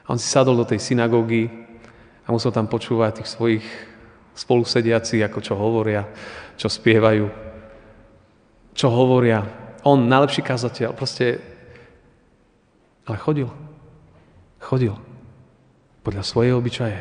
A 0.04 0.08
on 0.12 0.20
si 0.20 0.28
sadol 0.28 0.58
do 0.60 0.66
tej 0.68 0.82
synagógy 0.82 1.48
a 2.26 2.32
musel 2.32 2.52
tam 2.52 2.68
počúvať 2.68 3.22
tých 3.22 3.30
svojich 3.32 3.66
spolusediacich, 4.34 5.22
ako 5.22 5.40
čo 5.40 5.54
hovoria, 5.54 6.10
čo 6.58 6.68
spievajú, 6.68 7.26
čo 8.74 8.88
hovoria. 8.90 9.46
On, 9.86 10.00
najlepší 10.00 10.42
kazateľ, 10.42 10.96
proste... 10.98 11.38
Ale 13.04 13.20
chodil. 13.20 13.52
Chodil. 14.64 14.96
Podľa 16.02 16.24
svojej 16.24 16.56
obyčaje. 16.56 17.00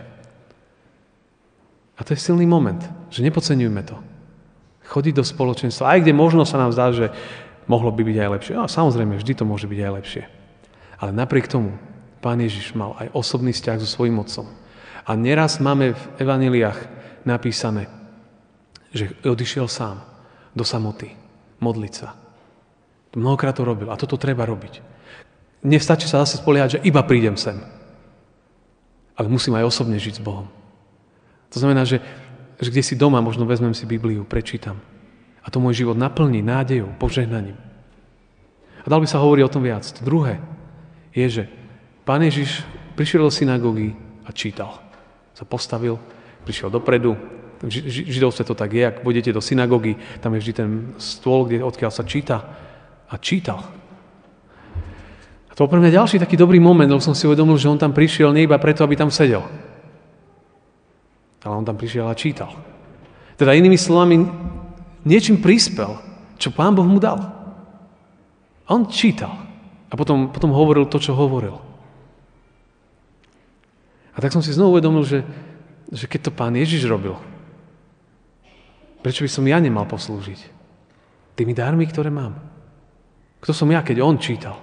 A 1.96 2.00
to 2.02 2.12
je 2.12 2.20
silný 2.20 2.42
moment, 2.42 2.82
že 3.08 3.22
nepodceňujme 3.22 3.82
to. 3.86 3.96
Chodiť 4.90 5.22
do 5.22 5.24
spoločenstva, 5.24 5.94
aj 5.94 6.02
kde 6.02 6.12
možno 6.12 6.42
sa 6.42 6.58
nám 6.58 6.74
zdá, 6.74 6.90
že 6.90 7.14
mohlo 7.70 7.94
by 7.94 8.02
byť 8.02 8.16
aj 8.18 8.28
lepšie. 8.34 8.52
No, 8.58 8.66
samozrejme, 8.66 9.14
vždy 9.16 9.32
to 9.38 9.44
môže 9.46 9.70
byť 9.70 9.78
aj 9.78 9.92
lepšie. 10.02 10.22
Ale 11.02 11.10
napriek 11.10 11.50
tomu 11.50 11.74
pán 12.22 12.38
Ježiš 12.38 12.78
mal 12.78 12.94
aj 13.02 13.10
osobný 13.10 13.50
vzťah 13.50 13.82
so 13.82 13.90
svojím 13.90 14.22
otcom. 14.22 14.46
A 15.02 15.18
neraz 15.18 15.58
máme 15.58 15.98
v 15.98 16.04
evaniliách 16.22 16.78
napísané, 17.26 17.90
že 18.94 19.10
odišiel 19.26 19.66
sám 19.66 19.98
do 20.54 20.62
samoty, 20.62 21.10
modliť 21.58 21.92
sa. 21.92 22.14
Mnohokrát 23.18 23.58
to 23.58 23.66
robil 23.66 23.90
a 23.90 23.98
toto 23.98 24.14
treba 24.14 24.46
robiť. 24.46 24.78
Nestačí 25.66 26.06
sa 26.06 26.22
zase 26.22 26.38
spoliehať, 26.38 26.78
že 26.78 26.82
iba 26.86 27.02
prídem 27.02 27.34
sem. 27.34 27.58
Ale 29.18 29.26
musím 29.26 29.58
aj 29.58 29.68
osobne 29.68 29.98
žiť 29.98 30.22
s 30.22 30.24
Bohom. 30.24 30.46
To 31.50 31.56
znamená, 31.58 31.82
že, 31.84 31.98
že 32.62 32.70
kde 32.70 32.82
si 32.82 32.94
doma, 32.96 33.20
možno 33.20 33.44
vezmem 33.44 33.74
si 33.74 33.84
Bibliu, 33.84 34.22
prečítam. 34.24 34.78
A 35.42 35.50
to 35.50 35.58
môj 35.58 35.82
život 35.82 35.98
naplní 35.98 36.40
nádejou, 36.40 36.94
požehnaním. 36.96 37.58
A 38.82 38.86
dal 38.86 39.02
by 39.02 39.06
sa 39.10 39.20
hovoriť 39.20 39.42
o 39.44 39.52
tom 39.52 39.62
viac. 39.66 39.84
To 39.84 40.00
druhé, 40.06 40.40
je, 41.12 41.26
že 41.28 41.42
Pán 42.02 42.24
Ježiš 42.24 42.66
prišiel 42.98 43.28
do 43.28 43.32
synagógy 43.32 43.94
a 44.26 44.34
čítal. 44.34 44.80
Sa 45.36 45.44
postavil, 45.46 46.00
prišiel 46.42 46.72
dopredu. 46.72 47.14
V 47.62 47.70
židovstve 47.86 48.42
to 48.42 48.58
tak 48.58 48.74
je, 48.74 48.82
ak 48.82 49.06
budete 49.06 49.30
do 49.30 49.38
synagógy, 49.38 49.94
tam 50.18 50.34
je 50.34 50.42
vždy 50.42 50.52
ten 50.52 50.70
stôl, 50.98 51.46
kde, 51.46 51.62
odkiaľ 51.62 51.92
sa 51.94 52.02
číta. 52.02 52.42
A 53.06 53.14
čítal. 53.22 53.62
A 55.46 55.52
to 55.54 55.68
bol 55.68 55.70
pre 55.76 55.84
mňa 55.84 56.00
ďalší 56.00 56.16
taký 56.18 56.34
dobrý 56.34 56.58
moment, 56.58 56.88
lebo 56.88 57.04
som 57.04 57.14
si 57.14 57.28
uvedomil, 57.28 57.60
že 57.60 57.70
on 57.70 57.78
tam 57.78 57.92
prišiel 57.92 58.32
nie 58.32 58.48
iba 58.48 58.58
preto, 58.58 58.82
aby 58.82 58.96
tam 58.98 59.12
sedel. 59.12 59.44
Ale 61.44 61.54
on 61.54 61.62
tam 61.62 61.78
prišiel 61.78 62.08
a 62.08 62.18
čítal. 62.18 62.50
Teda 63.36 63.54
inými 63.54 63.78
slovami, 63.78 64.26
niečím 65.04 65.44
prispel, 65.44 66.00
čo 66.40 66.50
Pán 66.50 66.74
Boh 66.74 66.88
mu 66.88 66.98
dal. 66.98 67.20
On 68.66 68.88
čítal. 68.88 69.51
A 69.92 69.94
potom, 69.94 70.32
potom 70.32 70.56
hovoril 70.56 70.88
to, 70.88 70.96
čo 70.96 71.12
hovoril. 71.12 71.60
A 74.16 74.18
tak 74.24 74.32
som 74.32 74.40
si 74.40 74.56
znovu 74.56 74.80
uvedomil, 74.80 75.04
že, 75.04 75.20
že 75.92 76.08
keď 76.08 76.28
to 76.28 76.32
pán 76.32 76.56
Ježiš 76.56 76.88
robil, 76.88 77.16
prečo 79.04 79.20
by 79.20 79.30
som 79.30 79.44
ja 79.44 79.60
nemal 79.60 79.84
poslúžiť? 79.84 80.64
Tými 81.36 81.52
dármi, 81.52 81.84
ktoré 81.84 82.08
mám. 82.08 82.40
Kto 83.44 83.52
som 83.52 83.68
ja, 83.68 83.84
keď 83.84 84.00
on 84.00 84.16
čítal? 84.16 84.56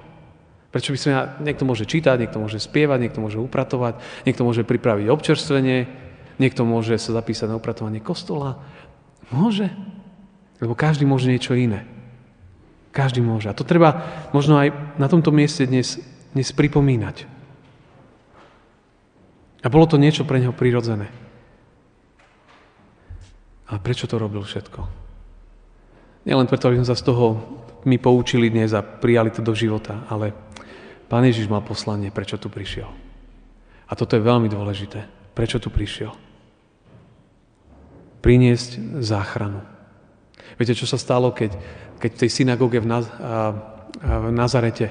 Prečo 0.69 0.93
by 0.93 0.99
som 1.01 1.09
ja, 1.13 1.21
niekto 1.41 1.65
môže 1.65 1.89
čítať, 1.89 2.17
niekto 2.17 2.37
môže 2.37 2.61
spievať, 2.61 2.97
niekto 3.01 3.21
môže 3.21 3.41
upratovať, 3.41 4.01
niekto 4.25 4.45
môže 4.45 4.61
pripraviť 4.61 5.09
občerstvenie, 5.09 5.89
niekto 6.37 6.61
môže 6.61 6.93
sa 7.01 7.13
zapísať 7.13 7.49
na 7.49 7.57
upratovanie 7.57 8.01
kostola. 8.01 8.61
Môže, 9.33 9.73
lebo 10.61 10.77
každý 10.77 11.09
môže 11.09 11.25
niečo 11.25 11.57
iné. 11.57 11.89
Každý 12.89 13.21
môže. 13.21 13.47
A 13.49 13.57
to 13.57 13.67
treba 13.67 14.01
možno 14.33 14.57
aj 14.57 14.73
na 14.97 15.05
tomto 15.05 15.29
mieste 15.29 15.65
dnes, 15.69 16.01
dnes 16.33 16.49
pripomínať. 16.53 17.29
A 19.61 19.67
bolo 19.67 19.85
to 19.85 19.99
niečo 19.99 20.23
pre 20.25 20.39
neho 20.41 20.55
prirodzené. 20.55 21.11
A 23.69 23.77
prečo 23.77 24.09
to 24.09 24.17
robil 24.17 24.41
všetko? 24.41 24.81
Nielen 26.25 26.49
preto, 26.49 26.71
aby 26.71 26.81
sme 26.81 26.89
sa 26.89 26.97
z 26.97 27.05
toho 27.05 27.25
my 27.85 27.95
poučili 28.01 28.49
dnes 28.49 28.73
a 28.73 28.81
prijali 28.83 29.29
to 29.29 29.45
do 29.45 29.53
života, 29.53 30.03
ale 30.09 30.35
Pán 31.09 31.25
Ježiš 31.25 31.49
mal 31.49 31.65
poslanie, 31.65 32.13
prečo 32.13 32.37
tu 32.37 32.53
prišiel. 32.53 32.85
A 33.89 33.97
toto 33.97 34.13
je 34.13 34.21
veľmi 34.21 34.45
dôležité. 34.45 35.09
Prečo 35.33 35.57
tu 35.57 35.73
prišiel? 35.73 36.13
Priniesť 38.21 39.01
záchranu. 39.01 39.65
Viete, 40.57 40.73
čo 40.73 40.89
sa 40.89 40.97
stalo, 40.97 41.35
keď, 41.35 41.53
keď 41.99 42.11
v 42.15 42.21
tej 42.25 42.29
synagóge 42.31 42.79
v, 42.81 42.87
Naz, 42.87 43.05
v 43.99 44.31
Nazarete 44.33 44.89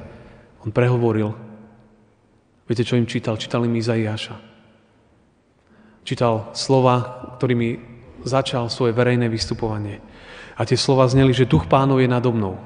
on 0.62 0.70
prehovoril? 0.70 1.34
Viete, 2.68 2.84
čo 2.84 3.00
im 3.00 3.08
čítal? 3.08 3.40
Čítal 3.40 3.64
im 3.64 3.74
Izaiáša. 3.74 4.36
Čítal 6.04 6.52
slova, 6.52 7.26
ktorými 7.40 7.80
začal 8.24 8.68
svoje 8.68 8.92
verejné 8.92 9.28
vystupovanie. 9.32 10.04
A 10.58 10.66
tie 10.66 10.76
slova 10.76 11.08
zneli, 11.08 11.32
že 11.32 11.48
duch 11.48 11.70
pánov 11.70 12.02
je 12.02 12.10
nado 12.10 12.34
mnou. 12.34 12.60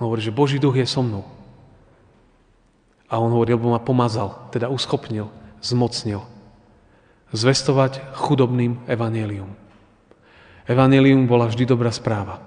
On 0.00 0.02
hovorí, 0.10 0.24
že 0.24 0.34
Boží 0.34 0.58
duch 0.58 0.74
je 0.74 0.86
so 0.88 1.04
mnou. 1.04 1.22
A 3.06 3.20
on 3.20 3.30
hovorí, 3.30 3.54
lebo 3.54 3.70
ma 3.70 3.78
pomazal, 3.78 4.50
teda 4.50 4.66
uschopnil, 4.72 5.30
zmocnil. 5.62 6.24
Zvestovať 7.30 8.02
chudobným 8.18 8.82
evanelium. 8.90 9.54
Evangelium 10.64 11.28
bola 11.28 11.44
vždy 11.48 11.68
dobrá 11.68 11.92
správa. 11.92 12.40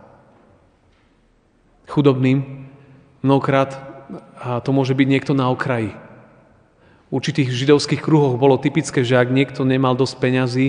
Chudobným 1.86 2.66
mnohokrát 3.22 3.78
a 4.40 4.64
to 4.64 4.72
môže 4.72 4.96
byť 4.96 5.08
niekto 5.08 5.34
na 5.36 5.52
okraji. 5.52 5.94
V 7.08 7.12
určitých 7.12 7.52
židovských 7.52 8.04
kruhoch 8.04 8.36
bolo 8.36 8.60
typické, 8.60 9.04
že 9.04 9.16
ak 9.16 9.32
niekto 9.32 9.64
nemal 9.64 9.96
dosť 9.96 10.16
peňazí, 10.20 10.68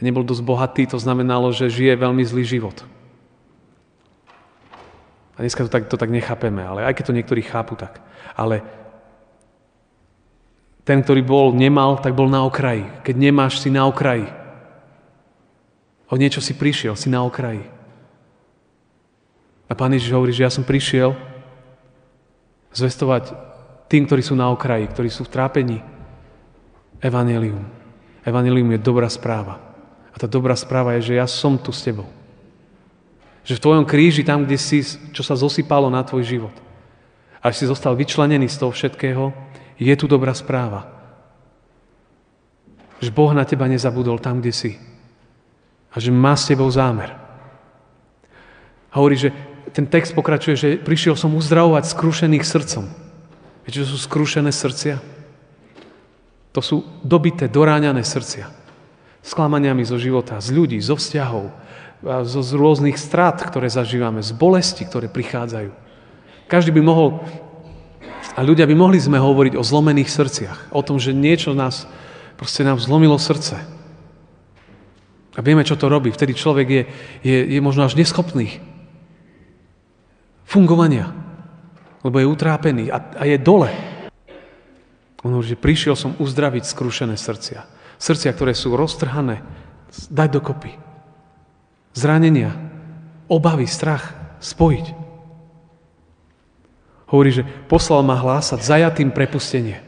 nebol 0.00 0.24
dosť 0.24 0.42
bohatý, 0.44 0.82
to 0.88 0.96
znamenalo, 1.00 1.52
že 1.52 1.72
žije 1.72 1.96
veľmi 1.96 2.24
zlý 2.24 2.44
život. 2.44 2.76
A 5.34 5.42
dneska 5.42 5.66
to 5.66 5.70
tak, 5.72 5.90
to 5.90 5.98
tak 5.98 6.14
nechápeme, 6.14 6.62
ale 6.62 6.86
aj 6.86 6.94
keď 6.94 7.04
to 7.10 7.16
niektorí 7.16 7.42
chápu 7.42 7.74
tak. 7.74 7.98
Ale 8.38 8.62
ten, 10.84 11.00
ktorý 11.00 11.24
bol, 11.24 11.56
nemal, 11.56 11.96
tak 11.98 12.12
bol 12.12 12.28
na 12.28 12.44
okraji. 12.44 12.86
Keď 13.02 13.16
nemáš, 13.16 13.58
si 13.58 13.72
na 13.72 13.88
okraji. 13.88 14.28
O 16.08 16.14
niečo 16.20 16.44
si 16.44 16.52
prišiel, 16.52 16.96
si 16.96 17.08
na 17.08 17.24
okraji. 17.24 17.64
A 19.68 19.72
Pán 19.72 19.92
Ježiš 19.96 20.12
hovorí, 20.12 20.32
že 20.36 20.44
ja 20.44 20.52
som 20.52 20.66
prišiel 20.66 21.16
zvestovať 22.76 23.32
tým, 23.88 24.04
ktorí 24.04 24.20
sú 24.20 24.36
na 24.36 24.52
okraji, 24.52 24.90
ktorí 24.90 25.08
sú 25.08 25.24
v 25.24 25.32
trápení. 25.32 25.78
Evangelium. 27.00 27.64
Evangelium 28.24 28.76
je 28.76 28.80
dobrá 28.80 29.08
správa. 29.08 29.60
A 30.12 30.16
tá 30.20 30.28
dobrá 30.28 30.54
správa 30.54 30.94
je, 30.96 31.12
že 31.12 31.18
ja 31.20 31.26
som 31.26 31.56
tu 31.56 31.72
s 31.72 31.84
tebou. 31.84 32.08
Že 33.44 33.60
v 33.60 33.64
tvojom 33.64 33.84
kríži, 33.84 34.22
tam, 34.24 34.44
kde 34.44 34.56
si, 34.56 34.80
čo 35.12 35.20
sa 35.20 35.36
zosypalo 35.36 35.92
na 35.92 36.00
tvoj 36.04 36.24
život, 36.24 36.56
a 37.44 37.52
si 37.52 37.68
zostal 37.68 37.92
vyčlenený 37.92 38.48
z 38.48 38.56
toho 38.56 38.72
všetkého, 38.72 39.36
je 39.76 39.94
tu 40.00 40.08
dobrá 40.08 40.32
správa. 40.32 40.88
Že 43.04 43.12
Boh 43.12 43.36
na 43.36 43.44
teba 43.44 43.68
nezabudol 43.68 44.16
tam, 44.16 44.40
kde 44.40 44.52
si 44.54 44.70
a 45.94 45.96
že 46.02 46.10
má 46.10 46.34
s 46.34 46.50
tebou 46.50 46.66
zámer. 46.66 47.14
A 48.90 48.98
hovorí, 48.98 49.14
že 49.14 49.30
ten 49.70 49.86
text 49.86 50.14
pokračuje, 50.14 50.54
že 50.54 50.68
prišiel 50.78 51.14
som 51.14 51.34
uzdravovať 51.38 51.86
skrušených 51.86 52.44
srdcom. 52.46 52.84
Viete, 53.66 53.82
čo 53.82 53.94
sú 53.94 53.98
skrušené 53.98 54.50
srdcia? 54.50 54.98
To 56.54 56.60
sú 56.62 56.86
dobité, 57.02 57.50
doráňané 57.50 58.06
srdcia. 58.06 58.46
Sklamaniami 59.24 59.82
zo 59.82 59.98
života, 59.98 60.38
z 60.38 60.54
ľudí, 60.54 60.78
zo 60.78 60.94
vzťahov, 60.94 61.50
zo, 62.04 62.40
z 62.44 62.50
rôznych 62.54 62.94
strát, 63.00 63.40
ktoré 63.40 63.66
zažívame, 63.66 64.20
z 64.22 64.30
bolesti, 64.36 64.86
ktoré 64.86 65.10
prichádzajú. 65.10 65.72
Každý 66.46 66.70
by 66.76 66.82
mohol, 66.84 67.24
a 68.36 68.44
ľudia 68.44 68.68
by 68.68 68.76
mohli 68.76 69.00
sme 69.00 69.16
hovoriť 69.18 69.56
o 69.56 69.64
zlomených 69.64 70.12
srdciach, 70.12 70.58
o 70.70 70.84
tom, 70.84 71.00
že 71.00 71.16
niečo 71.16 71.56
nás, 71.56 71.88
proste 72.36 72.62
nám 72.62 72.78
zlomilo 72.78 73.16
srdce. 73.18 73.73
A 75.34 75.42
vieme, 75.42 75.66
čo 75.66 75.74
to 75.74 75.90
robí. 75.90 76.14
Vtedy 76.14 76.34
človek 76.34 76.66
je, 76.70 76.82
je, 77.26 77.38
je 77.58 77.60
možno 77.60 77.82
až 77.82 77.98
neschopný 77.98 78.62
fungovania, 80.46 81.10
lebo 82.06 82.22
je 82.22 82.30
utrápený 82.30 82.92
a, 82.92 83.02
a 83.18 83.24
je 83.26 83.38
dole. 83.40 83.72
On 85.24 85.32
hovorí, 85.32 85.56
že 85.56 85.58
prišiel 85.58 85.96
som 85.96 86.14
uzdraviť 86.20 86.68
skrušené 86.68 87.16
srdcia. 87.16 87.66
Srdcia, 87.96 88.30
ktoré 88.36 88.52
sú 88.52 88.76
roztrhané, 88.76 89.40
dať 90.12 90.28
dokopy. 90.30 90.76
Zranenia, 91.96 92.52
obavy, 93.26 93.64
strach 93.64 94.12
spojiť. 94.44 94.86
Hovorí, 97.08 97.30
že 97.32 97.46
poslal 97.70 98.04
ma 98.04 98.18
hlásať 98.18 98.60
zajatým 98.60 99.10
prepustenie. 99.14 99.80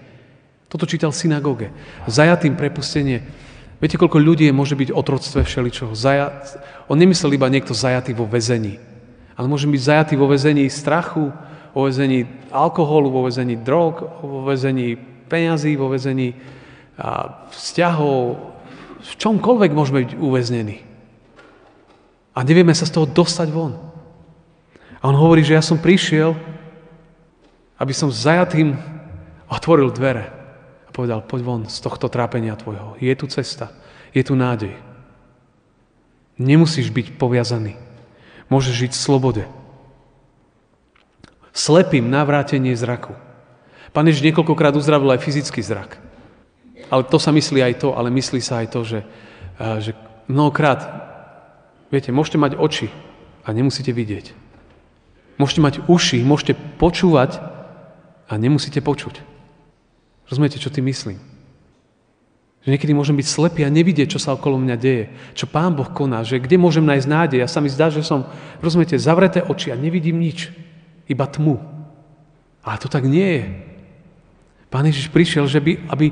Toto 0.66 0.88
čítal 0.88 1.12
v 1.12 1.20
synagóge. 1.20 1.68
Zajatým 2.08 2.56
prepustenie 2.56 3.26
Viete, 3.76 4.00
koľko 4.00 4.16
ľudí 4.16 4.48
môže 4.56 4.72
byť 4.72 4.88
otroctve 4.88 5.44
všeličoho. 5.44 5.92
Zaja... 5.92 6.32
On 6.88 6.96
nemyslel 6.96 7.36
iba 7.36 7.50
niekto 7.50 7.76
zajatý 7.76 8.14
vo 8.14 8.24
väzení, 8.24 8.78
ale 9.34 9.50
môže 9.50 9.68
byť 9.68 9.82
zajatý 9.82 10.14
vo 10.14 10.30
väzení 10.30 10.70
strachu, 10.70 11.34
vo 11.76 11.80
väzení 11.84 12.24
alkoholu, 12.54 13.12
vo 13.12 13.26
väzení 13.26 13.58
drog, 13.60 14.00
vo 14.22 14.46
väzení 14.46 14.96
peňazí, 15.28 15.76
vo 15.76 15.92
väzení 15.92 16.32
vzťahov, 17.52 18.38
v 19.02 19.12
čomkoľvek 19.18 19.70
môžeme 19.76 20.08
byť 20.08 20.12
uväznení. 20.16 20.76
A 22.32 22.38
nevieme 22.44 22.72
sa 22.72 22.88
z 22.88 22.96
toho 22.96 23.06
dostať 23.08 23.48
von. 23.52 23.76
A 25.00 25.04
on 25.04 25.16
hovorí, 25.16 25.44
že 25.44 25.56
ja 25.56 25.62
som 25.64 25.76
prišiel, 25.76 26.32
aby 27.76 27.92
som 27.92 28.08
zajatým 28.08 28.78
otvoril 29.52 29.92
dvere 29.92 30.35
povedal, 30.96 31.20
poď 31.20 31.40
von 31.44 31.62
z 31.68 31.76
tohto 31.84 32.08
trápenia 32.08 32.56
tvojho. 32.56 32.96
Je 32.96 33.12
tu 33.12 33.28
cesta, 33.28 33.68
je 34.16 34.24
tu 34.24 34.32
nádej. 34.32 34.72
Nemusíš 36.40 36.88
byť 36.88 37.20
poviazaný. 37.20 37.76
Môžeš 38.48 38.88
žiť 38.88 38.92
v 38.96 39.04
slobode. 39.04 39.44
Slepým 41.52 42.08
navrátenie 42.08 42.72
zraku. 42.72 43.12
Pán 43.92 44.08
Ježiš 44.08 44.24
niekoľkokrát 44.32 44.72
uzdravil 44.72 45.12
aj 45.12 45.20
fyzický 45.20 45.60
zrak. 45.60 46.00
Ale 46.88 47.04
to 47.04 47.20
sa 47.20 47.28
myslí 47.32 47.60
aj 47.60 47.74
to, 47.80 47.92
ale 47.92 48.08
myslí 48.08 48.40
sa 48.40 48.64
aj 48.64 48.68
to, 48.72 48.80
že, 48.84 49.00
že 49.84 49.92
mnohokrát, 50.28 50.80
viete, 51.92 52.08
môžete 52.08 52.40
mať 52.40 52.52
oči 52.56 52.88
a 53.44 53.52
nemusíte 53.52 53.92
vidieť. 53.92 54.32
Môžete 55.36 55.60
mať 55.60 55.74
uši, 55.88 56.24
môžete 56.24 56.56
počúvať 56.80 57.40
a 58.28 58.32
nemusíte 58.40 58.80
počuť. 58.80 59.35
Rozumiete, 60.26 60.58
čo 60.58 60.70
ty 60.70 60.82
myslím? 60.82 61.18
Že 62.66 62.74
niekedy 62.74 62.92
môžem 62.98 63.14
byť 63.14 63.26
slepý 63.30 63.62
a 63.62 63.70
nevidieť, 63.70 64.18
čo 64.18 64.22
sa 64.22 64.34
okolo 64.34 64.58
mňa 64.58 64.74
deje. 64.74 65.06
Čo 65.38 65.46
Pán 65.46 65.78
Boh 65.78 65.86
koná, 65.86 66.26
že 66.26 66.42
kde 66.42 66.58
môžem 66.58 66.82
nájsť 66.82 67.06
nádej. 67.06 67.40
A 67.46 67.50
sa 67.50 67.62
mi 67.62 67.70
zdá, 67.70 67.94
že 67.94 68.02
som, 68.02 68.26
rozumiete, 68.58 68.98
zavreté 68.98 69.38
oči 69.46 69.70
a 69.70 69.78
nevidím 69.78 70.18
nič. 70.18 70.50
Iba 71.06 71.30
tmu. 71.30 71.62
Ale 72.66 72.82
to 72.82 72.90
tak 72.90 73.06
nie 73.06 73.38
je. 73.38 73.44
Pán 74.66 74.82
Ježiš 74.82 75.14
prišiel, 75.14 75.46
že 75.46 75.62
by, 75.62 75.94
aby, 75.94 76.06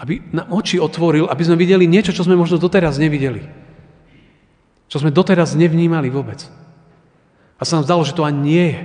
aby 0.00 0.14
na 0.32 0.48
oči 0.48 0.80
otvoril, 0.80 1.28
aby 1.28 1.44
sme 1.44 1.60
videli 1.60 1.84
niečo, 1.84 2.16
čo 2.16 2.24
sme 2.24 2.40
možno 2.40 2.56
doteraz 2.56 2.96
nevideli. 2.96 3.44
Čo 4.88 5.04
sme 5.04 5.12
doteraz 5.12 5.52
nevnímali 5.52 6.08
vôbec. 6.08 6.48
A 7.60 7.68
sa 7.68 7.76
nám 7.76 7.84
zdalo, 7.84 8.08
že 8.08 8.16
to 8.16 8.24
ani 8.24 8.40
nie 8.40 8.64
je. 8.72 8.80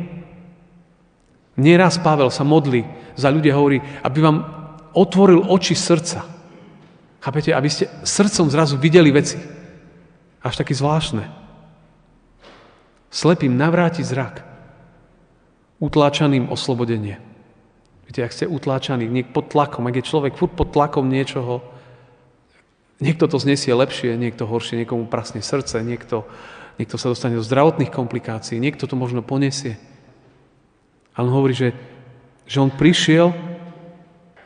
Nieraz 1.55 1.95
Pavel 2.03 2.27
sa 2.27 2.43
modlí 2.43 2.83
za 3.15 3.31
ľudia, 3.31 3.55
hovorí, 3.55 3.79
aby 4.03 4.19
vám 4.19 4.62
otvoril 4.93 5.43
oči 5.49 5.75
srdca. 5.75 6.25
Chápete? 7.19 7.51
Aby 7.55 7.69
ste 7.69 7.89
srdcom 8.03 8.47
zrazu 8.49 8.75
videli 8.77 9.09
veci. 9.09 9.39
Až 10.43 10.59
taký 10.59 10.75
zvláštne. 10.75 11.23
Slepým 13.13 13.53
navráti 13.53 14.01
zrak. 14.01 14.43
Utláčaným 15.79 16.47
oslobodenie. 16.49 17.19
Viete, 18.07 18.21
ak 18.23 18.35
ste 18.35 18.45
utláčaní 18.49 19.07
niek 19.07 19.31
pod 19.31 19.49
tlakom, 19.51 19.87
ak 19.87 19.99
je 19.99 20.09
človek 20.09 20.35
furt 20.35 20.53
pod 20.53 20.75
tlakom 20.75 21.07
niečoho, 21.07 21.63
niekto 22.99 23.27
to 23.27 23.39
znesie 23.39 23.71
lepšie, 23.71 24.19
niekto 24.19 24.43
horšie, 24.43 24.83
niekomu 24.83 25.07
prasne 25.07 25.39
srdce, 25.39 25.79
niekto, 25.79 26.27
niekto 26.75 26.99
sa 26.99 27.11
dostane 27.11 27.39
do 27.39 27.43
zdravotných 27.43 27.91
komplikácií, 27.91 28.59
niekto 28.59 28.87
to 28.87 28.99
možno 28.99 29.23
poniesie. 29.23 29.79
Ale 31.15 31.29
on 31.31 31.35
hovorí, 31.39 31.55
že, 31.55 31.69
že 32.43 32.59
on 32.59 32.73
prišiel 32.73 33.52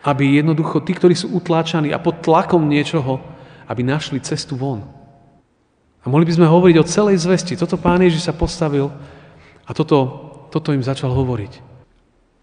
aby 0.07 0.39
jednoducho 0.39 0.79
tí, 0.87 0.95
ktorí 0.95 1.19
sú 1.19 1.35
utláčaní 1.35 1.91
a 1.91 1.99
pod 1.99 2.23
tlakom 2.23 2.63
niečoho, 2.63 3.19
aby 3.67 3.83
našli 3.83 4.23
cestu 4.23 4.55
von. 4.55 4.87
A 5.99 6.07
mohli 6.07 6.23
by 6.23 6.39
sme 6.39 6.47
hovoriť 6.47 6.75
o 6.79 6.87
celej 6.87 7.27
zvesti. 7.27 7.59
Toto 7.59 7.75
pán 7.75 7.99
Ježiš 7.99 8.23
sa 8.23 8.31
postavil 8.31 8.87
a 9.67 9.71
toto, 9.75 9.97
toto 10.47 10.71
im 10.71 10.79
začal 10.79 11.11
hovoriť. 11.11 11.53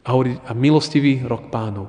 A 0.05 0.13
hovoriť, 0.13 0.37
a 0.45 0.53
milostivý 0.53 1.25
rok 1.25 1.49
pánov. 1.49 1.89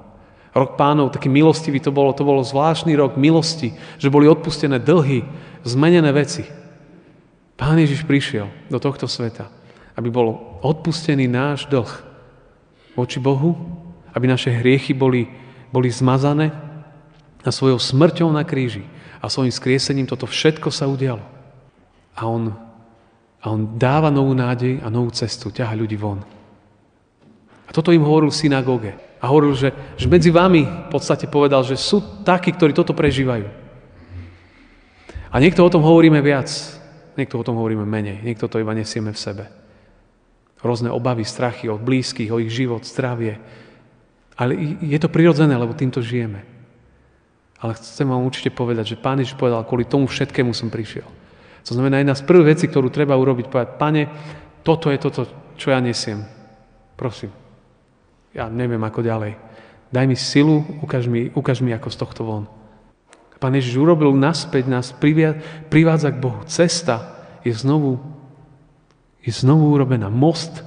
Rok 0.55 0.79
pánov, 0.79 1.11
taký 1.11 1.27
milostivý, 1.27 1.83
to 1.83 1.91
bolo, 1.91 2.15
to 2.15 2.23
bolo 2.23 2.39
zvláštny 2.39 2.95
rok 2.95 3.19
milosti, 3.19 3.75
že 3.99 4.07
boli 4.07 4.31
odpustené 4.31 4.79
dlhy, 4.79 5.27
zmenené 5.67 6.15
veci. 6.15 6.47
Pán 7.59 7.75
Ježiš 7.75 8.07
prišiel 8.07 8.47
do 8.71 8.79
tohto 8.79 9.11
sveta, 9.11 9.51
aby 9.99 10.07
bol 10.07 10.55
odpustený 10.63 11.27
náš 11.27 11.67
dlh 11.67 11.91
voči 12.95 13.19
Bohu, 13.19 13.51
aby 14.15 14.31
naše 14.31 14.55
hriechy 14.55 14.95
boli, 14.95 15.27
boli 15.69 15.89
zmazané 15.93 16.53
a 17.45 17.53
svojou 17.53 17.77
smrťou 17.77 18.29
na 18.33 18.41
kríži 18.41 18.85
a 19.21 19.29
svojim 19.29 19.53
skriesením 19.53 20.09
toto 20.09 20.25
všetko 20.25 20.69
sa 20.73 20.89
udialo. 20.89 21.21
A 22.17 22.25
on, 22.25 22.53
a 23.41 23.45
on 23.49 23.77
dáva 23.77 24.09
novú 24.09 24.33
nádej 24.33 24.81
a 24.81 24.89
novú 24.89 25.13
cestu, 25.13 25.53
ťaha 25.53 25.77
ľudí 25.77 25.97
von. 25.97 26.21
A 27.65 27.69
toto 27.73 27.93
im 27.93 28.05
hovoril 28.05 28.29
v 28.29 28.39
synagóge. 28.45 28.91
A 29.21 29.25
hovoril, 29.29 29.57
že, 29.57 29.73
že 29.97 30.05
medzi 30.05 30.29
vami 30.29 30.65
v 30.65 30.89
podstate 30.93 31.25
povedal, 31.25 31.65
že 31.65 31.77
sú 31.77 32.21
takí, 32.21 32.53
ktorí 32.53 32.77
toto 32.77 32.93
prežívajú. 32.93 33.49
A 35.33 35.35
niekto 35.41 35.65
o 35.65 35.73
tom 35.73 35.81
hovoríme 35.81 36.21
viac, 36.21 36.47
niekto 37.17 37.41
o 37.41 37.45
tom 37.45 37.57
hovoríme 37.57 37.83
menej, 37.83 38.21
niekto 38.21 38.45
to 38.47 38.61
iba 38.61 38.71
nesieme 38.71 39.11
v 39.11 39.19
sebe. 39.19 39.45
Rôzne 40.61 40.93
obavy, 40.93 41.25
strachy 41.27 41.67
od 41.67 41.81
blízkych, 41.81 42.31
o 42.31 42.39
ich 42.39 42.53
život, 42.53 42.85
zdravie. 42.87 43.37
Ale 44.35 44.51
je 44.83 44.99
to 44.99 45.07
prirodzené, 45.07 45.55
lebo 45.55 45.71
týmto 45.75 46.03
žijeme. 46.03 46.43
Ale 47.63 47.73
chcem 47.79 48.03
vám 48.03 48.27
určite 48.27 48.51
povedať, 48.51 48.95
že 48.95 49.01
Pán 49.01 49.19
Ježiš 49.23 49.39
povedal, 49.39 49.63
kvôli 49.63 49.87
tomu 49.87 50.11
všetkému 50.11 50.51
som 50.51 50.67
prišiel. 50.67 51.07
To 51.65 51.71
znamená, 51.73 52.03
jedna 52.03 52.13
z 52.13 52.27
prvých 52.27 52.59
vecí, 52.59 52.65
ktorú 52.67 52.91
treba 52.91 53.15
urobiť, 53.15 53.47
povedať, 53.47 53.69
Pane, 53.79 54.03
toto 54.61 54.91
je 54.91 54.99
toto, 54.99 55.25
čo 55.55 55.71
ja 55.71 55.79
nesiem. 55.79 56.27
Prosím, 56.99 57.31
ja 58.35 58.51
neviem 58.51 58.81
ako 58.83 59.01
ďalej. 59.01 59.39
Daj 59.89 60.05
mi 60.05 60.17
silu, 60.19 60.61
ukáž 60.83 61.07
mi, 61.07 61.31
ukáž 61.31 61.63
mi 61.63 61.71
ako 61.71 61.89
z 61.89 61.97
tohto 61.97 62.21
von. 62.27 62.45
Pán 63.39 63.55
Ježiš 63.55 63.79
urobil 63.79 64.11
naspäť, 64.15 64.67
nás 64.67 64.91
privádza 65.71 66.11
k 66.11 66.21
Bohu. 66.21 66.43
Cesta 66.47 67.23
je 67.43 67.51
znovu, 67.55 68.03
je 69.23 69.31
znovu 69.31 69.71
urobená. 69.71 70.11
Most, 70.11 70.63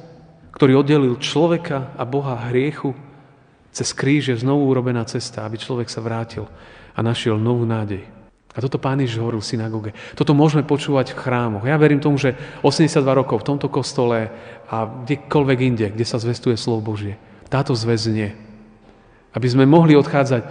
ktorý 0.57 0.81
oddelil 0.81 1.21
človeka 1.21 1.93
a 1.97 2.03
Boha 2.09 2.49
hriechu, 2.49 2.97
cez 3.73 3.93
kríž 3.93 4.33
je 4.33 4.41
znovu 4.41 4.69
urobená 4.69 5.05
cesta, 5.05 5.45
aby 5.45 5.61
človek 5.61 5.89
sa 5.93 6.03
vrátil 6.03 6.49
a 6.97 7.01
našiel 7.05 7.39
novú 7.39 7.63
nádej. 7.69 8.19
A 8.57 8.65
toto 8.65 8.83
Pán 8.83 8.99
Ježiš 8.99 9.23
hovoril 9.23 9.39
v 9.39 9.51
synagóge. 9.55 9.91
Toto 10.19 10.35
môžeme 10.35 10.67
počúvať 10.67 11.15
v 11.15 11.21
chrámoch. 11.23 11.63
Ja 11.63 11.79
verím 11.79 12.03
tomu, 12.03 12.19
že 12.19 12.35
82 12.67 13.07
rokov 13.07 13.47
v 13.47 13.49
tomto 13.55 13.71
kostole 13.71 14.35
a 14.67 14.77
kdekoľvek 14.83 15.59
inde, 15.63 15.87
kde 15.95 16.03
sa 16.03 16.19
zvestuje 16.19 16.59
slovo 16.59 16.83
Božie, 16.83 17.21
táto 17.47 17.77
zväznie. 17.79 18.35
Aby 19.31 19.47
sme 19.47 19.63
mohli 19.63 19.95
odchádzať 19.95 20.43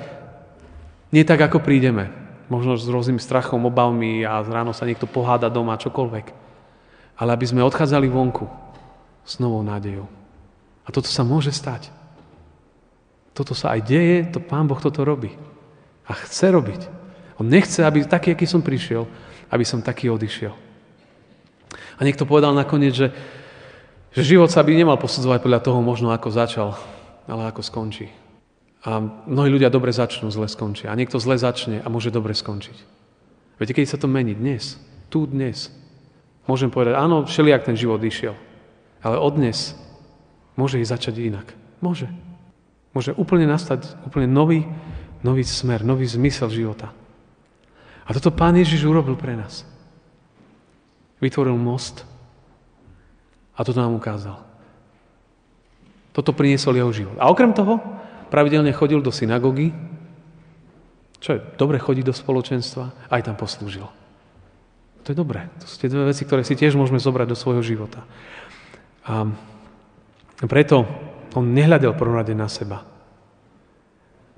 nie 1.12 1.24
tak, 1.28 1.40
ako 1.40 1.60
prídeme. 1.60 2.12
Možno 2.48 2.80
s 2.80 2.88
rôznym 2.88 3.20
strachom, 3.20 3.68
obavmi 3.68 4.24
a 4.24 4.40
ráno 4.40 4.72
sa 4.72 4.88
niekto 4.88 5.04
poháda 5.04 5.52
doma, 5.52 5.76
čokoľvek. 5.76 6.26
Ale 7.20 7.30
aby 7.36 7.44
sme 7.44 7.66
odchádzali 7.66 8.08
vonku 8.08 8.48
s 9.28 9.36
novou 9.44 9.60
nádejou. 9.68 10.08
A 10.88 10.96
toto 10.96 11.12
sa 11.12 11.28
môže 11.28 11.52
stať. 11.52 11.92
Toto 13.38 13.54
sa 13.54 13.78
aj 13.78 13.86
deje, 13.86 14.26
to 14.34 14.42
Pán 14.42 14.66
Boh 14.66 14.82
toto 14.82 15.06
robí. 15.06 15.30
A 16.10 16.18
chce 16.18 16.50
robiť. 16.50 16.82
On 17.38 17.46
nechce, 17.46 17.86
aby 17.86 18.02
taký, 18.02 18.34
aký 18.34 18.50
som 18.50 18.66
prišiel, 18.66 19.06
aby 19.54 19.62
som 19.62 19.86
taký 19.86 20.10
odišiel. 20.10 20.58
A 21.98 22.02
niekto 22.02 22.26
povedal 22.26 22.58
nakoniec, 22.58 22.98
že 22.98 23.14
že 24.18 24.34
život 24.34 24.50
sa 24.50 24.66
by 24.66 24.74
nemal 24.74 24.98
posudzovať 24.98 25.46
podľa 25.46 25.62
toho 25.62 25.80
možno, 25.86 26.10
ako 26.10 26.34
začal, 26.34 26.74
ale 27.30 27.54
ako 27.54 27.62
skončí. 27.62 28.10
A 28.82 28.98
mnohí 29.30 29.54
ľudia 29.54 29.70
dobre 29.70 29.94
začnú, 29.94 30.34
zle 30.34 30.50
skončia. 30.50 30.90
A 30.90 30.98
niekto 30.98 31.22
zle 31.22 31.38
začne 31.38 31.86
a 31.86 31.88
môže 31.94 32.10
dobre 32.10 32.34
skončiť. 32.34 32.78
Viete, 33.62 33.78
keď 33.78 33.94
sa 33.94 34.02
to 34.02 34.10
mení? 34.10 34.34
Dnes. 34.34 34.82
Tu, 35.14 35.30
dnes. 35.30 35.70
Môžem 36.50 36.74
povedať, 36.74 36.98
áno, 36.98 37.30
všelijak 37.30 37.70
ten 37.70 37.78
život 37.78 38.02
išiel. 38.02 38.34
Ale 39.06 39.22
od 39.22 39.38
dnes 39.38 39.78
môže 40.58 40.82
ísť 40.82 40.94
začať 40.98 41.16
inak. 41.22 41.54
Môže. 41.78 42.10
Môže 42.92 43.16
úplne 43.16 43.50
nastať 43.50 44.00
úplne 44.08 44.30
nový, 44.30 44.68
nový 45.26 45.44
smer, 45.44 45.84
nový 45.84 46.06
zmysel 46.08 46.52
života. 46.52 46.94
A 48.08 48.16
toto 48.16 48.32
Pán 48.32 48.56
Ježiš 48.56 48.88
urobil 48.88 49.20
pre 49.20 49.36
nás. 49.36 49.68
Vytvoril 51.20 51.58
most, 51.58 52.08
a 53.58 53.66
toto 53.66 53.82
nám 53.82 53.98
ukázal. 53.98 54.38
Toto 56.14 56.34
priniesol 56.34 56.78
jeho 56.78 56.94
život. 56.94 57.18
A 57.18 57.30
okrem 57.30 57.54
toho, 57.54 57.82
pravidelne 58.30 58.70
chodil 58.70 59.02
do 59.02 59.10
synagógy, 59.10 59.74
čo 61.18 61.34
je 61.34 61.40
dobre 61.58 61.82
chodiť 61.82 62.06
do 62.06 62.14
spoločenstva, 62.14 63.10
aj 63.10 63.26
tam 63.26 63.34
poslúžil. 63.34 63.90
To 65.02 65.08
je 65.10 65.18
dobré. 65.18 65.50
To 65.62 65.66
sú 65.66 65.76
tie 65.82 65.90
dve 65.90 66.14
veci, 66.14 66.22
ktoré 66.22 66.46
si 66.46 66.54
tiež 66.54 66.78
môžeme 66.78 67.02
zobrať 67.02 67.34
do 67.34 67.38
svojho 67.38 67.66
života. 67.66 68.06
A 69.10 69.26
preto 70.46 70.86
on 71.38 71.54
nehľadel 71.54 71.94
prvorade 71.94 72.34
na 72.34 72.50
seba. 72.50 72.82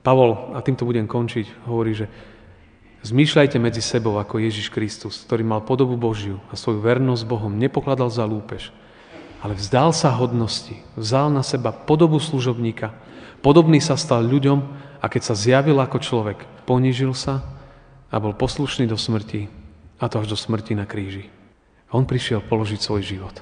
Pavol, 0.03 0.51
a 0.55 0.59
týmto 0.59 0.83
budem 0.83 1.07
končiť, 1.07 1.63
hovorí, 1.63 1.95
že 1.95 2.11
zmýšľajte 3.07 3.55
medzi 3.59 3.79
sebou 3.79 4.19
ako 4.19 4.43
Ježiš 4.43 4.67
Kristus, 4.67 5.23
ktorý 5.23 5.47
mal 5.47 5.63
podobu 5.63 5.95
Božiu 5.95 6.43
a 6.51 6.59
svoju 6.59 6.83
vernosť 6.83 7.23
Bohom 7.23 7.55
nepokladal 7.55 8.11
za 8.11 8.27
lúpež, 8.27 8.75
ale 9.39 9.55
vzdal 9.55 9.95
sa 9.95 10.11
hodnosti, 10.11 10.75
vzal 10.99 11.31
na 11.31 11.43
seba 11.43 11.71
podobu 11.71 12.19
služobníka, 12.19 12.91
podobný 13.39 13.79
sa 13.79 13.95
stal 13.95 14.23
ľuďom 14.27 14.59
a 14.99 15.05
keď 15.07 15.31
sa 15.31 15.35
zjavil 15.35 15.79
ako 15.79 15.97
človek, 16.03 16.43
ponížil 16.67 17.15
sa 17.15 17.43
a 18.11 18.15
bol 18.19 18.35
poslušný 18.35 18.87
do 18.87 18.99
smrti, 18.99 19.47
a 19.99 20.07
to 20.07 20.19
až 20.19 20.31
do 20.31 20.37
smrti 20.39 20.75
na 20.75 20.83
kríži. 20.87 21.27
On 21.91 22.07
prišiel 22.07 22.43
položiť 22.43 22.79
svoj 22.79 23.01
život. 23.03 23.35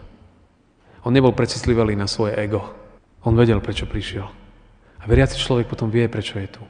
On 1.06 1.14
nebol 1.14 1.32
precitlivý 1.32 1.94
na 1.94 2.10
svoje 2.10 2.34
ego. 2.36 2.87
On 3.28 3.36
vedel, 3.36 3.60
prečo 3.60 3.84
prišiel. 3.84 4.24
A 4.24 5.04
veriaci 5.04 5.36
človek 5.36 5.68
potom 5.68 5.92
vie, 5.92 6.08
prečo 6.08 6.40
je 6.40 6.48
tu. 6.48 6.64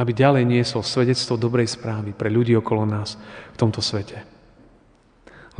Aby 0.00 0.16
ďalej 0.16 0.48
niesol 0.48 0.80
svedectvo 0.80 1.36
dobrej 1.36 1.68
správy 1.68 2.16
pre 2.16 2.32
ľudí 2.32 2.56
okolo 2.56 2.88
nás 2.88 3.20
v 3.52 3.60
tomto 3.60 3.84
svete. 3.84 4.24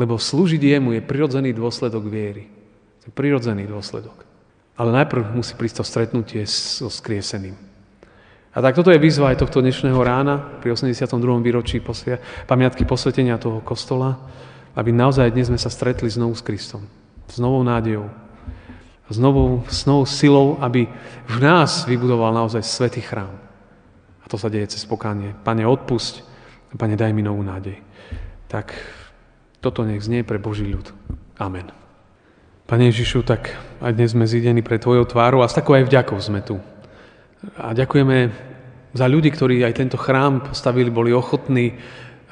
Lebo 0.00 0.16
slúžiť 0.16 0.56
jemu 0.56 0.96
je 0.96 1.04
prirodzený 1.04 1.52
dôsledok 1.52 2.08
viery. 2.08 2.48
Je 3.04 3.12
prirodzený 3.12 3.68
dôsledok. 3.68 4.24
Ale 4.80 4.88
najprv 5.04 5.36
musí 5.36 5.52
prísť 5.52 5.84
to 5.84 5.84
stretnutie 5.84 6.48
so 6.48 6.88
skrieseným. 6.88 7.52
A 8.56 8.58
tak 8.64 8.72
toto 8.72 8.88
je 8.88 9.00
výzva 9.00 9.36
aj 9.36 9.44
tohto 9.44 9.60
dnešného 9.60 10.00
rána 10.00 10.64
pri 10.64 10.72
82. 10.72 11.12
výročí 11.44 11.76
posvia, 11.84 12.16
pamiatky 12.48 12.88
posvetenia 12.88 13.36
toho 13.36 13.60
kostola, 13.60 14.16
aby 14.72 14.96
naozaj 14.96 15.28
dnes 15.28 15.52
sme 15.52 15.60
sa 15.60 15.68
stretli 15.68 16.08
znovu 16.08 16.32
s 16.32 16.40
Kristom. 16.40 16.88
S 17.28 17.36
novou 17.36 17.60
nádejou. 17.60 18.08
S 19.12 19.20
novou, 19.20 19.60
s 19.68 19.84
novou 19.84 20.08
silou, 20.08 20.56
aby 20.64 20.88
v 21.28 21.36
nás 21.44 21.84
vybudoval 21.84 22.32
naozaj 22.32 22.64
svetý 22.64 23.04
chrám. 23.04 23.36
A 24.22 24.26
to 24.26 24.40
sa 24.40 24.48
deje 24.48 24.72
cez 24.72 24.88
pokánie. 24.88 25.36
Pane, 25.44 25.68
odpusť. 25.68 26.24
Pane, 26.72 26.96
daj 26.96 27.12
mi 27.12 27.20
novú 27.20 27.44
nádej. 27.44 27.76
Tak 28.48 28.72
toto 29.60 29.84
nech 29.84 30.00
znie 30.00 30.24
pre 30.24 30.40
Boží 30.40 30.64
ľud. 30.64 30.88
Amen. 31.36 31.68
Pane 32.64 32.88
Ježišu, 32.88 33.20
tak 33.20 33.52
aj 33.84 33.92
dnes 33.92 34.16
sme 34.16 34.24
zídení 34.24 34.64
pre 34.64 34.80
Tvojou 34.80 35.04
tvárou 35.04 35.44
a 35.44 35.50
s 35.50 35.52
takou 35.52 35.76
aj 35.76 35.84
vďakou 35.92 36.16
sme 36.16 36.40
tu. 36.40 36.56
A 37.60 37.76
ďakujeme 37.76 38.32
za 38.96 39.04
ľudí, 39.04 39.28
ktorí 39.28 39.60
aj 39.60 39.76
tento 39.76 40.00
chrám 40.00 40.40
postavili, 40.40 40.88
boli 40.88 41.12
ochotní 41.12 41.76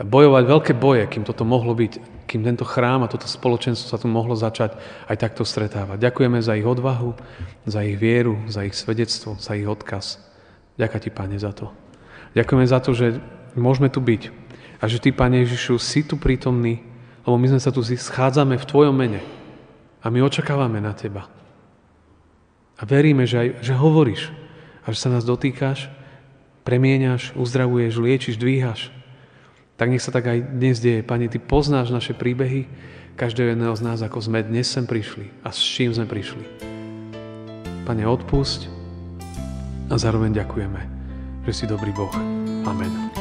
bojovať 0.00 0.44
veľké 0.48 0.72
boje, 0.76 1.04
kým 1.08 1.24
toto 1.28 1.44
mohlo 1.44 1.76
byť, 1.76 2.24
kým 2.24 2.40
tento 2.46 2.64
chrám 2.64 3.04
a 3.04 3.10
toto 3.10 3.28
spoločenstvo 3.28 3.90
sa 3.90 3.98
tu 4.00 4.06
mohlo 4.08 4.32
začať 4.38 4.78
aj 5.10 5.16
takto 5.18 5.42
stretávať. 5.44 6.00
Ďakujeme 6.00 6.38
za 6.40 6.56
ich 6.56 6.64
odvahu, 6.64 7.18
za 7.68 7.84
ich 7.84 8.00
vieru, 8.00 8.40
za 8.48 8.64
ich 8.64 8.72
svedectvo, 8.72 9.36
za 9.36 9.58
ich 9.58 9.66
odkaz. 9.66 10.22
Ďakujem 10.80 11.02
Ti, 11.04 11.10
Pane, 11.12 11.36
za 11.36 11.52
to. 11.52 11.68
Ďakujeme 12.32 12.64
za 12.64 12.78
to, 12.80 12.90
že 12.96 13.20
môžeme 13.58 13.92
tu 13.92 14.00
byť 14.00 14.32
a 14.80 14.88
že 14.88 15.02
Ty, 15.02 15.12
Pane 15.12 15.44
Ježišu, 15.44 15.76
si 15.76 16.00
tu 16.06 16.16
prítomný, 16.16 16.80
lebo 17.26 17.36
my 17.36 17.52
sme 17.52 17.60
sa 17.60 17.68
tu 17.68 17.84
schádzame 17.84 18.56
v 18.56 18.68
Tvojom 18.68 18.96
mene. 18.96 19.20
A 20.00 20.08
my 20.08 20.24
očakávame 20.24 20.80
na 20.80 20.96
Teba. 20.96 21.28
A 22.80 22.88
veríme, 22.88 23.28
že, 23.28 23.36
aj, 23.36 23.48
že 23.60 23.76
hovoríš 23.76 24.32
a 24.80 24.88
že 24.88 24.98
sa 25.04 25.12
nás 25.12 25.28
dotýkaš, 25.28 25.92
premieňaš, 26.64 27.36
uzdravuješ, 27.36 27.92
liečiš, 28.00 28.40
dvíhaš. 28.40 28.88
Tak 29.80 29.88
nech 29.88 30.04
sa 30.04 30.12
tak 30.12 30.28
aj 30.28 30.60
dnes 30.60 30.76
deje. 30.76 31.00
Pane, 31.00 31.32
Ty 31.32 31.40
poznáš 31.40 31.88
naše 31.88 32.12
príbehy, 32.12 32.68
každého 33.16 33.56
jedného 33.56 33.72
z 33.72 33.80
nás, 33.80 34.04
ako 34.04 34.20
sme 34.20 34.44
dnes 34.44 34.68
sem 34.68 34.84
prišli 34.84 35.32
a 35.40 35.48
s 35.48 35.56
čím 35.56 35.88
sme 35.88 36.04
prišli. 36.04 36.44
Pane, 37.88 38.04
odpusť 38.04 38.68
a 39.88 39.96
zároveň 39.96 40.36
ďakujeme, 40.36 40.80
že 41.48 41.52
si 41.56 41.64
dobrý 41.64 41.96
Boh. 41.96 42.12
Amen. 42.68 43.19